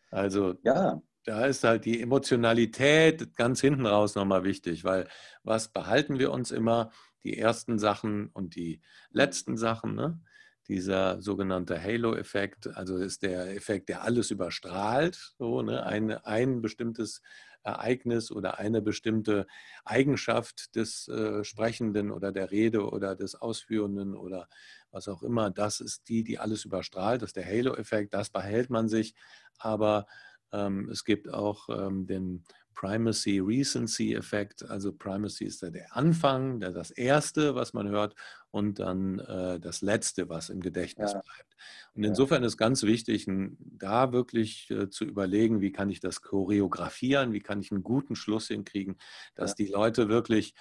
Also 0.10 0.56
ja. 0.64 1.02
da 1.26 1.46
ist 1.46 1.64
halt 1.64 1.86
die 1.86 2.02
Emotionalität 2.02 3.36
ganz 3.36 3.62
hinten 3.62 3.86
raus 3.86 4.16
nochmal 4.16 4.44
wichtig, 4.44 4.84
weil 4.84 5.08
was 5.44 5.70
behalten 5.70 6.20
wir 6.20 6.32
uns 6.32 6.52
immer? 6.52 6.92
Die 7.24 7.38
ersten 7.38 7.78
Sachen 7.78 8.30
und 8.30 8.56
die 8.56 8.82
letzten 9.12 9.58
Sachen. 9.58 9.96
Ne? 9.96 10.22
dieser 10.68 11.22
sogenannte 11.22 11.82
Halo-Effekt, 11.82 12.68
also 12.76 12.98
ist 12.98 13.24
der 13.24 13.56
Effekt, 13.56 13.90
der 13.90 14.04
alles 14.04 14.32
überstrahlt, 14.32 15.34
so 15.38 15.62
ne? 15.62 15.86
ein, 15.86 16.12
ein 16.12 16.62
bestimmtes 16.62 17.22
Ereignis 17.68 18.32
oder 18.32 18.58
eine 18.58 18.82
bestimmte 18.82 19.46
Eigenschaft 19.84 20.76
des 20.76 21.08
äh, 21.10 21.44
Sprechenden 21.44 22.12
oder 22.12 22.32
der 22.32 22.50
Rede 22.50 22.90
oder 22.90 23.16
des 23.16 23.36
Ausführenden 23.36 24.16
oder 24.16 24.48
was 24.90 25.08
auch 25.08 25.22
immer, 25.22 25.52
das 25.52 25.82
ist 25.82 26.08
die, 26.08 26.24
die 26.24 26.40
alles 26.40 26.66
überstrahlt, 26.66 27.22
das 27.22 27.30
ist 27.30 27.36
der 27.36 27.46
Halo-Effekt, 27.46 28.14
das 28.14 28.30
behält 28.30 28.70
man 28.70 28.88
sich, 28.88 29.14
aber 29.60 30.08
ähm, 30.52 30.90
es 30.90 31.04
gibt 31.04 31.32
auch 31.32 31.68
ähm, 31.70 32.08
den 32.08 32.44
Primacy-Recency-Effekt. 32.78 34.70
Also 34.70 34.94
Primacy 34.94 35.46
ist 35.46 35.64
da 35.64 35.72
der 35.72 35.98
Anfang, 35.98 36.60
das 36.60 36.92
Erste, 36.92 37.56
was 37.56 37.74
man 37.74 37.90
hört, 37.90 38.16
und 38.52 38.78
dann 38.80 39.18
äh, 39.20 39.60
das 39.60 39.82
Letzte, 39.82 40.30
was 40.30 40.50
im 40.50 40.62
Gedächtnis 40.62 41.14
ja. 41.14 41.22
bleibt. 41.22 41.56
Und 41.96 42.04
insofern 42.04 42.44
ist 42.44 42.56
ganz 42.56 42.84
wichtig, 42.84 43.26
da 43.58 44.12
wirklich 44.14 44.70
äh, 44.70 44.90
zu 44.90 45.06
überlegen, 45.06 45.60
wie 45.60 45.72
kann 45.72 45.90
ich 45.90 46.02
das 46.02 46.22
choreografieren, 46.22 47.34
wie 47.34 47.40
kann 47.40 47.60
ich 47.60 47.72
einen 47.72 47.82
guten 47.82 48.16
Schluss 48.16 48.48
hinkriegen, 48.48 48.98
dass 49.34 49.52
ja. 49.52 49.66
die 49.66 49.72
Leute 49.72 50.08
wirklich 50.08 50.54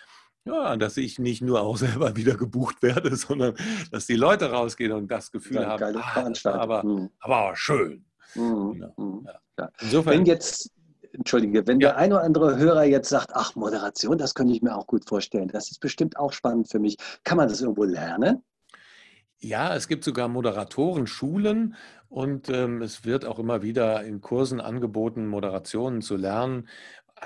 ja, 0.47 0.77
dass 0.77 0.97
ich 0.97 1.19
nicht 1.19 1.43
nur 1.43 1.61
auch 1.61 1.77
selber 1.77 2.17
wieder 2.17 2.37
gebucht 2.37 2.81
werde, 2.81 3.15
sondern 3.17 3.57
dass 3.91 4.07
die 4.07 4.15
Leute 4.15 4.53
rausgehen 4.53 4.93
und 4.93 5.11
das 5.11 5.33
Gefühl 5.33 5.57
ja, 5.57 5.67
haben, 5.67 5.97
ah, 5.97 6.29
das 6.31 6.47
aber, 6.47 6.85
mhm. 6.85 7.11
aber 7.19 7.57
schön. 7.57 8.07
Mhm. 8.35 8.73
Genau. 8.73 8.95
Mhm. 8.97 9.29
Ja. 9.59 9.71
Insofern, 9.81 10.19
Wenn 10.19 10.27
jetzt 10.27 10.71
Entschuldige, 11.17 11.67
wenn 11.67 11.81
ja. 11.81 11.91
der 11.91 11.97
ein 11.99 12.13
oder 12.13 12.23
andere 12.23 12.57
Hörer 12.57 12.85
jetzt 12.85 13.09
sagt, 13.09 13.31
ach, 13.35 13.55
Moderation, 13.55 14.19
das 14.19 14.35
könnte 14.35 14.53
ich 14.53 14.63
mir 14.63 14.77
auch 14.77 14.87
gut 14.87 15.09
vorstellen, 15.09 15.49
das 15.49 15.71
ist 15.71 15.81
bestimmt 15.81 16.17
auch 16.19 16.33
spannend 16.33 16.71
für 16.71 16.79
mich. 16.79 16.97
Kann 17.25 17.37
man 17.37 17.49
das 17.49 17.61
irgendwo 17.61 17.85
lernen? 17.85 18.43
Ja, 19.39 19.75
es 19.75 19.87
gibt 19.87 20.05
sogar 20.05 20.29
Moderatorenschulen 20.29 21.75
und 22.09 22.49
ähm, 22.49 22.81
es 22.81 23.05
wird 23.05 23.27
auch 23.27 23.39
immer 23.39 23.63
wieder 23.63 24.03
in 24.05 24.21
Kursen 24.21 24.61
angeboten, 24.61 25.27
Moderationen 25.27 26.01
zu 26.01 26.17
lernen 26.17 26.69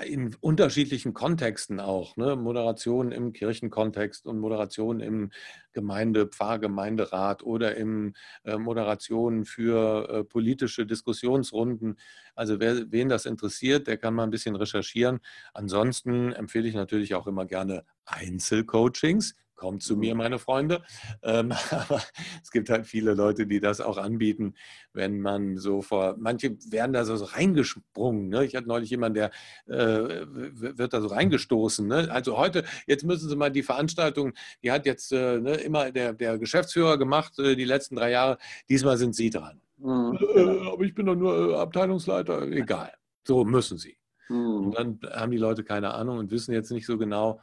in 0.05 0.35
unterschiedlichen 0.40 1.14
Kontexten 1.14 1.81
auch. 1.81 2.16
Ne? 2.16 2.37
Moderation 2.37 3.12
im 3.12 3.33
Kirchenkontext 3.33 4.26
und 4.26 4.38
Moderation 4.38 5.00
im 5.00 5.31
Gemeinde, 5.72 6.26
Pfarrgemeinderat 6.26 7.42
oder 7.42 7.76
im 7.76 8.14
äh, 8.44 8.57
Moderation 8.57 9.44
für 9.44 10.09
äh, 10.09 10.24
politische 10.24 10.87
Diskussionsrunden. 10.87 11.98
Also 12.35 12.61
wer, 12.61 12.90
wen 12.92 13.09
das 13.09 13.26
interessiert, 13.26 13.88
der 13.88 13.96
kann 13.96 14.14
mal 14.14 14.24
ein 14.24 14.31
bisschen 14.31 14.57
recherchieren. 14.57 15.20
Ansonsten 15.55 16.33
empfehle 16.33 16.68
ich 16.68 16.74
natürlich 16.74 17.14
auch 17.14 17.26
immer 17.26 17.46
gerne 17.46 17.85
Einzelcoachings 18.05 19.35
kommt 19.61 19.83
zu 19.83 19.96
mir, 19.96 20.14
mhm. 20.14 20.18
meine 20.18 20.38
Freunde. 20.38 20.83
Ähm, 21.23 21.53
aber 21.70 22.03
es 22.42 22.51
gibt 22.51 22.70
halt 22.70 22.87
viele 22.87 23.14
Leute, 23.14 23.46
die 23.46 23.61
das 23.61 23.81
auch 23.81 23.99
anbieten, 23.99 24.55
wenn 24.92 25.20
man 25.20 25.59
so 25.59 25.83
vor, 25.83 26.16
manche 26.18 26.57
werden 26.70 26.92
da 26.92 27.05
so, 27.05 27.23
reingesprungen. 27.23 28.29
Ne? 28.29 28.46
Ich 28.46 28.57
hatte 28.57 28.66
neulich 28.66 28.90
jemanden, 28.90 29.14
der 29.14 29.31
äh, 29.66 30.25
wird 30.27 30.92
da 30.92 31.01
so 31.01 31.09
reingestoßen. 31.09 31.87
Ne? 31.87 32.09
Also 32.11 32.38
heute, 32.38 32.64
jetzt 32.87 33.05
müssen 33.05 33.29
Sie 33.29 33.37
mal 33.37 33.53
die 33.53 33.62
Veranstaltung, 33.62 34.33
die 34.64 34.73
hat 34.73 34.87
jetzt 34.87 35.12
äh, 35.12 35.38
ne, 35.38 35.55
immer 35.57 35.92
der, 35.92 36.14
der 36.14 36.38
Geschäftsführer 36.38 36.96
gemacht, 36.99 37.38
äh, 37.38 37.55
die 37.55 37.64
letzten 37.64 37.96
drei 37.96 38.11
Jahre, 38.11 38.38
diesmal 38.68 38.96
sind 38.96 39.14
Sie 39.14 39.29
dran. 39.29 39.61
Mhm, 39.77 40.18
äh, 40.20 40.35
genau. 40.35 40.73
aber 40.73 40.85
ich 40.85 40.94
bin 40.94 41.07
doch 41.07 41.14
nur 41.14 41.53
äh, 41.53 41.57
Abteilungsleiter. 41.57 42.42
Egal. 42.49 42.92
So 43.27 43.44
müssen 43.44 43.77
sie. 43.77 43.99
Mhm. 44.31 44.64
Und 44.64 44.79
dann 44.79 45.01
haben 45.12 45.31
die 45.31 45.38
Leute 45.38 45.64
keine 45.64 45.92
Ahnung 45.92 46.18
und 46.18 46.31
wissen 46.31 46.53
jetzt 46.53 46.70
nicht 46.70 46.87
so 46.87 46.96
genau. 46.96 47.40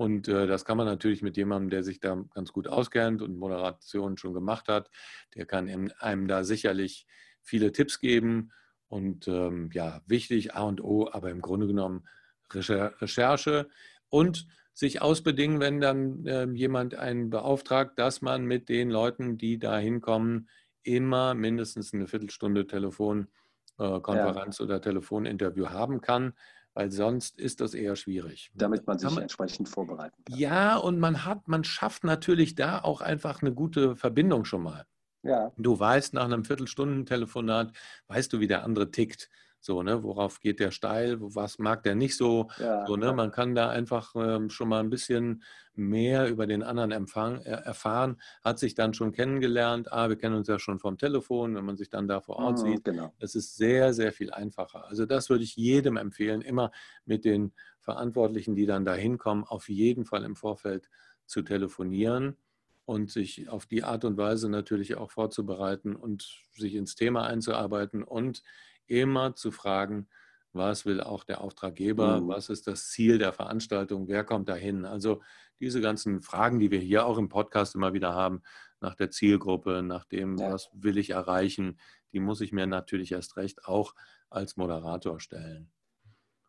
Und 0.00 0.28
äh, 0.28 0.46
das 0.46 0.64
kann 0.64 0.78
man 0.78 0.86
natürlich 0.86 1.20
mit 1.20 1.36
jemandem, 1.36 1.68
der 1.68 1.82
sich 1.82 2.00
da 2.00 2.24
ganz 2.32 2.54
gut 2.54 2.66
auskennt 2.66 3.20
und 3.20 3.36
Moderation 3.36 4.16
schon 4.16 4.32
gemacht 4.32 4.66
hat, 4.66 4.90
der 5.34 5.44
kann 5.44 5.68
einem 5.98 6.26
da 6.26 6.42
sicherlich 6.42 7.06
viele 7.42 7.70
Tipps 7.70 8.00
geben. 8.00 8.50
Und 8.88 9.28
ähm, 9.28 9.68
ja, 9.74 10.00
wichtig 10.06 10.54
A 10.54 10.62
und 10.62 10.82
O, 10.82 11.10
aber 11.12 11.28
im 11.30 11.42
Grunde 11.42 11.66
genommen 11.66 12.08
Recherche 12.50 13.68
und 14.08 14.46
sich 14.72 15.02
ausbedingen, 15.02 15.60
wenn 15.60 15.82
dann 15.82 16.24
äh, 16.24 16.46
jemand 16.46 16.94
einen 16.94 17.28
beauftragt, 17.28 17.98
dass 17.98 18.22
man 18.22 18.46
mit 18.46 18.70
den 18.70 18.88
Leuten, 18.88 19.36
die 19.36 19.58
da 19.58 19.76
hinkommen, 19.76 20.48
immer 20.82 21.34
mindestens 21.34 21.92
eine 21.92 22.06
Viertelstunde 22.06 22.66
Telefonkonferenz 22.66 24.60
äh, 24.60 24.62
ja. 24.62 24.64
oder 24.64 24.80
Telefoninterview 24.80 25.68
haben 25.68 26.00
kann, 26.00 26.32
weil 26.74 26.90
sonst 26.90 27.38
ist 27.38 27.60
das 27.60 27.74
eher 27.74 27.96
schwierig. 27.96 28.50
Damit 28.54 28.86
man 28.86 28.98
sich 28.98 29.10
man, 29.10 29.22
entsprechend 29.22 29.68
vorbereiten 29.68 30.22
kann. 30.24 30.38
Ja, 30.38 30.76
und 30.76 30.98
man 30.98 31.24
hat, 31.24 31.48
man 31.48 31.64
schafft 31.64 32.04
natürlich 32.04 32.54
da 32.54 32.80
auch 32.80 33.00
einfach 33.00 33.42
eine 33.42 33.52
gute 33.52 33.96
Verbindung 33.96 34.44
schon 34.44 34.62
mal. 34.62 34.86
Ja. 35.22 35.52
Du 35.56 35.78
weißt 35.78 36.14
nach 36.14 36.24
einem 36.24 36.44
Viertelstunden-Telefonat, 36.44 37.72
weißt 38.08 38.32
du, 38.32 38.40
wie 38.40 38.46
der 38.46 38.64
andere 38.64 38.90
tickt. 38.90 39.28
So, 39.60 39.82
ne, 39.82 40.02
worauf 40.02 40.40
geht 40.40 40.58
der 40.58 40.70
steil, 40.70 41.18
was 41.20 41.58
mag 41.58 41.82
der 41.82 41.94
nicht 41.94 42.16
so. 42.16 42.48
Ja, 42.58 42.86
so 42.86 42.96
ne, 42.96 43.12
Man 43.12 43.30
kann 43.30 43.54
da 43.54 43.68
einfach 43.68 44.14
ähm, 44.16 44.48
schon 44.48 44.68
mal 44.68 44.80
ein 44.80 44.88
bisschen 44.90 45.42
mehr 45.74 46.28
über 46.28 46.46
den 46.46 46.62
anderen 46.62 46.92
Empfang, 46.92 47.42
äh, 47.42 47.50
erfahren, 47.50 48.20
hat 48.42 48.58
sich 48.58 48.74
dann 48.74 48.94
schon 48.94 49.12
kennengelernt. 49.12 49.92
Ah, 49.92 50.08
wir 50.08 50.16
kennen 50.16 50.34
uns 50.34 50.48
ja 50.48 50.58
schon 50.58 50.78
vom 50.78 50.98
Telefon, 50.98 51.54
wenn 51.54 51.64
man 51.64 51.76
sich 51.76 51.90
dann 51.90 52.08
da 52.08 52.20
vor 52.20 52.36
Ort 52.36 52.58
mhm, 52.58 52.62
sieht. 52.62 52.84
Genau. 52.84 53.12
Das 53.18 53.34
ist 53.34 53.56
sehr, 53.56 53.92
sehr 53.92 54.12
viel 54.12 54.32
einfacher. 54.32 54.86
Also 54.86 55.06
das 55.06 55.28
würde 55.28 55.44
ich 55.44 55.56
jedem 55.56 55.96
empfehlen, 55.96 56.40
immer 56.40 56.72
mit 57.04 57.24
den 57.24 57.52
Verantwortlichen, 57.80 58.54
die 58.54 58.66
dann 58.66 58.84
da 58.84 58.94
hinkommen, 58.94 59.44
auf 59.44 59.68
jeden 59.68 60.04
Fall 60.04 60.24
im 60.24 60.36
Vorfeld 60.36 60.88
zu 61.26 61.42
telefonieren 61.42 62.36
und 62.84 63.10
sich 63.10 63.48
auf 63.48 63.66
die 63.66 63.84
Art 63.84 64.04
und 64.04 64.16
Weise 64.16 64.48
natürlich 64.48 64.96
auch 64.96 65.10
vorzubereiten 65.10 65.94
und 65.94 66.42
sich 66.52 66.74
ins 66.74 66.96
Thema 66.96 67.24
einzuarbeiten 67.24 68.02
und 68.02 68.42
immer 68.90 69.34
zu 69.36 69.50
fragen, 69.50 70.08
was 70.52 70.84
will 70.84 71.00
auch 71.00 71.24
der 71.24 71.40
Auftraggeber, 71.40 72.20
mhm. 72.20 72.28
was 72.28 72.48
ist 72.48 72.66
das 72.66 72.88
Ziel 72.90 73.18
der 73.18 73.32
Veranstaltung, 73.32 74.08
wer 74.08 74.24
kommt 74.24 74.48
dahin. 74.48 74.84
Also 74.84 75.22
diese 75.60 75.80
ganzen 75.80 76.20
Fragen, 76.20 76.58
die 76.58 76.70
wir 76.70 76.80
hier 76.80 77.06
auch 77.06 77.18
im 77.18 77.28
Podcast 77.28 77.74
immer 77.74 77.92
wieder 77.92 78.14
haben, 78.14 78.42
nach 78.80 78.94
der 78.94 79.10
Zielgruppe, 79.10 79.82
nach 79.82 80.04
dem, 80.06 80.38
ja. 80.38 80.52
was 80.52 80.70
will 80.72 80.98
ich 80.98 81.10
erreichen, 81.10 81.78
die 82.12 82.20
muss 82.20 82.40
ich 82.40 82.52
mir 82.52 82.66
natürlich 82.66 83.12
erst 83.12 83.36
recht 83.36 83.66
auch 83.66 83.94
als 84.28 84.56
Moderator 84.56 85.20
stellen. 85.20 85.70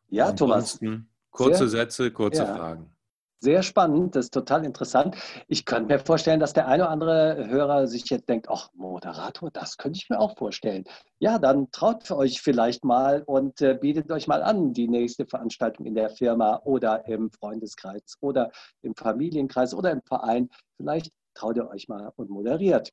Ja, 0.09 0.29
Ansonsten 0.29 0.85
Thomas. 0.85 1.05
Kurze 1.29 1.69
Sehr, 1.69 1.81
Sätze, 1.81 2.11
kurze 2.11 2.43
ja. 2.43 2.55
Fragen. 2.55 2.95
Sehr 3.43 3.63
spannend, 3.63 4.15
das 4.15 4.25
ist 4.25 4.35
total 4.35 4.63
interessant. 4.65 5.15
Ich 5.47 5.65
könnte 5.65 5.91
mir 5.91 5.99
vorstellen, 5.99 6.39
dass 6.39 6.53
der 6.53 6.67
eine 6.67 6.83
oder 6.83 6.91
andere 6.91 7.47
Hörer 7.47 7.87
sich 7.87 8.07
jetzt 8.11 8.29
denkt, 8.29 8.47
ach, 8.51 8.69
Moderator, 8.75 9.49
das 9.49 9.77
könnte 9.77 9.97
ich 9.97 10.11
mir 10.11 10.19
auch 10.19 10.37
vorstellen. 10.37 10.83
Ja, 11.17 11.39
dann 11.39 11.71
traut 11.71 12.11
euch 12.11 12.39
vielleicht 12.39 12.85
mal 12.85 13.23
und 13.23 13.59
äh, 13.61 13.73
bietet 13.73 14.11
euch 14.11 14.27
mal 14.27 14.43
an, 14.43 14.73
die 14.73 14.87
nächste 14.87 15.25
Veranstaltung 15.25 15.87
in 15.87 15.95
der 15.95 16.11
Firma 16.11 16.61
oder 16.65 17.07
im 17.07 17.31
Freundeskreis 17.31 18.15
oder 18.21 18.51
im 18.83 18.93
Familienkreis 18.93 19.73
oder 19.73 19.89
im 19.89 20.03
Verein. 20.03 20.51
Vielleicht 20.77 21.11
traut 21.33 21.57
ihr 21.57 21.67
euch 21.67 21.87
mal 21.87 22.11
und 22.17 22.29
moderiert. 22.29 22.91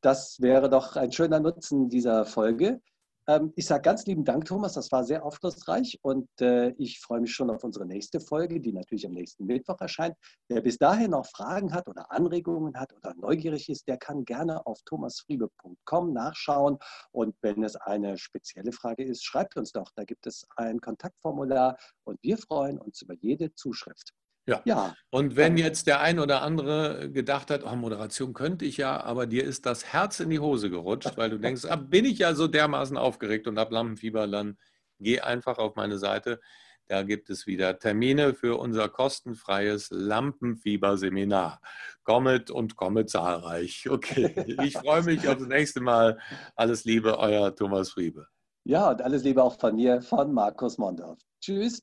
Das 0.00 0.40
wäre 0.40 0.70
doch 0.70 0.96
ein 0.96 1.12
schöner 1.12 1.38
Nutzen 1.38 1.90
dieser 1.90 2.24
Folge. 2.24 2.80
Ähm, 3.28 3.52
ich 3.54 3.66
sage 3.66 3.82
ganz 3.82 4.04
lieben 4.06 4.24
Dank, 4.24 4.44
Thomas. 4.46 4.74
Das 4.74 4.90
war 4.90 5.04
sehr 5.04 5.24
aufschlussreich 5.24 5.98
und 6.02 6.28
äh, 6.40 6.70
ich 6.78 7.00
freue 7.00 7.20
mich 7.20 7.32
schon 7.32 7.50
auf 7.50 7.62
unsere 7.62 7.86
nächste 7.86 8.20
Folge, 8.20 8.60
die 8.60 8.72
natürlich 8.72 9.06
am 9.06 9.12
nächsten 9.12 9.46
Mittwoch 9.46 9.80
erscheint. 9.80 10.16
Wer 10.48 10.60
bis 10.60 10.78
dahin 10.78 11.12
noch 11.12 11.26
Fragen 11.26 11.72
hat 11.72 11.88
oder 11.88 12.10
Anregungen 12.10 12.76
hat 12.78 12.92
oder 12.92 13.14
neugierig 13.14 13.68
ist, 13.68 13.86
der 13.86 13.96
kann 13.96 14.24
gerne 14.24 14.66
auf 14.66 14.80
thomasfriebe.com 14.86 16.12
nachschauen. 16.12 16.78
Und 17.12 17.36
wenn 17.42 17.62
es 17.62 17.76
eine 17.76 18.18
spezielle 18.18 18.72
Frage 18.72 19.04
ist, 19.04 19.24
schreibt 19.24 19.56
uns 19.56 19.72
doch. 19.72 19.90
Da 19.94 20.04
gibt 20.04 20.26
es 20.26 20.44
ein 20.56 20.80
Kontaktformular 20.80 21.76
und 22.04 22.18
wir 22.22 22.38
freuen 22.38 22.78
uns 22.78 23.02
über 23.02 23.14
jede 23.14 23.54
Zuschrift. 23.54 24.12
Ja. 24.46 24.60
ja. 24.64 24.94
Und 25.10 25.36
wenn 25.36 25.56
jetzt 25.56 25.86
der 25.86 26.00
ein 26.00 26.18
oder 26.18 26.42
andere 26.42 27.10
gedacht 27.10 27.50
hat, 27.50 27.64
oh, 27.64 27.76
Moderation 27.76 28.32
könnte 28.32 28.64
ich 28.64 28.76
ja, 28.76 29.00
aber 29.00 29.26
dir 29.26 29.44
ist 29.44 29.66
das 29.66 29.92
Herz 29.92 30.20
in 30.20 30.30
die 30.30 30.40
Hose 30.40 30.68
gerutscht, 30.68 31.16
weil 31.16 31.30
du 31.30 31.38
denkst, 31.38 31.64
ah, 31.66 31.76
bin 31.76 32.04
ich 32.04 32.18
ja 32.18 32.34
so 32.34 32.48
dermaßen 32.48 32.96
aufgeregt 32.96 33.46
und 33.46 33.58
habe 33.58 33.74
Lampenfieber, 33.74 34.26
dann 34.26 34.58
geh 34.98 35.20
einfach 35.20 35.58
auf 35.58 35.76
meine 35.76 35.98
Seite. 35.98 36.40
Da 36.88 37.04
gibt 37.04 37.30
es 37.30 37.46
wieder 37.46 37.78
Termine 37.78 38.34
für 38.34 38.58
unser 38.58 38.88
kostenfreies 38.88 39.88
Lampenfieber-Seminar. 39.90 41.60
Kommet 42.02 42.50
und 42.50 42.76
komme 42.76 43.06
zahlreich. 43.06 43.88
Okay, 43.88 44.34
ich 44.62 44.76
freue 44.76 45.02
mich 45.02 45.26
aufs 45.28 45.46
nächste 45.46 45.80
Mal. 45.80 46.18
Alles 46.56 46.84
Liebe, 46.84 47.18
euer 47.18 47.54
Thomas 47.54 47.90
Friebe. 47.90 48.26
Ja, 48.64 48.90
und 48.90 49.02
alles 49.02 49.22
Liebe 49.22 49.42
auch 49.42 49.58
von 49.58 49.76
mir, 49.76 50.02
von 50.02 50.32
Markus 50.32 50.78
Mondorf. 50.78 51.18
Tschüss. 51.40 51.80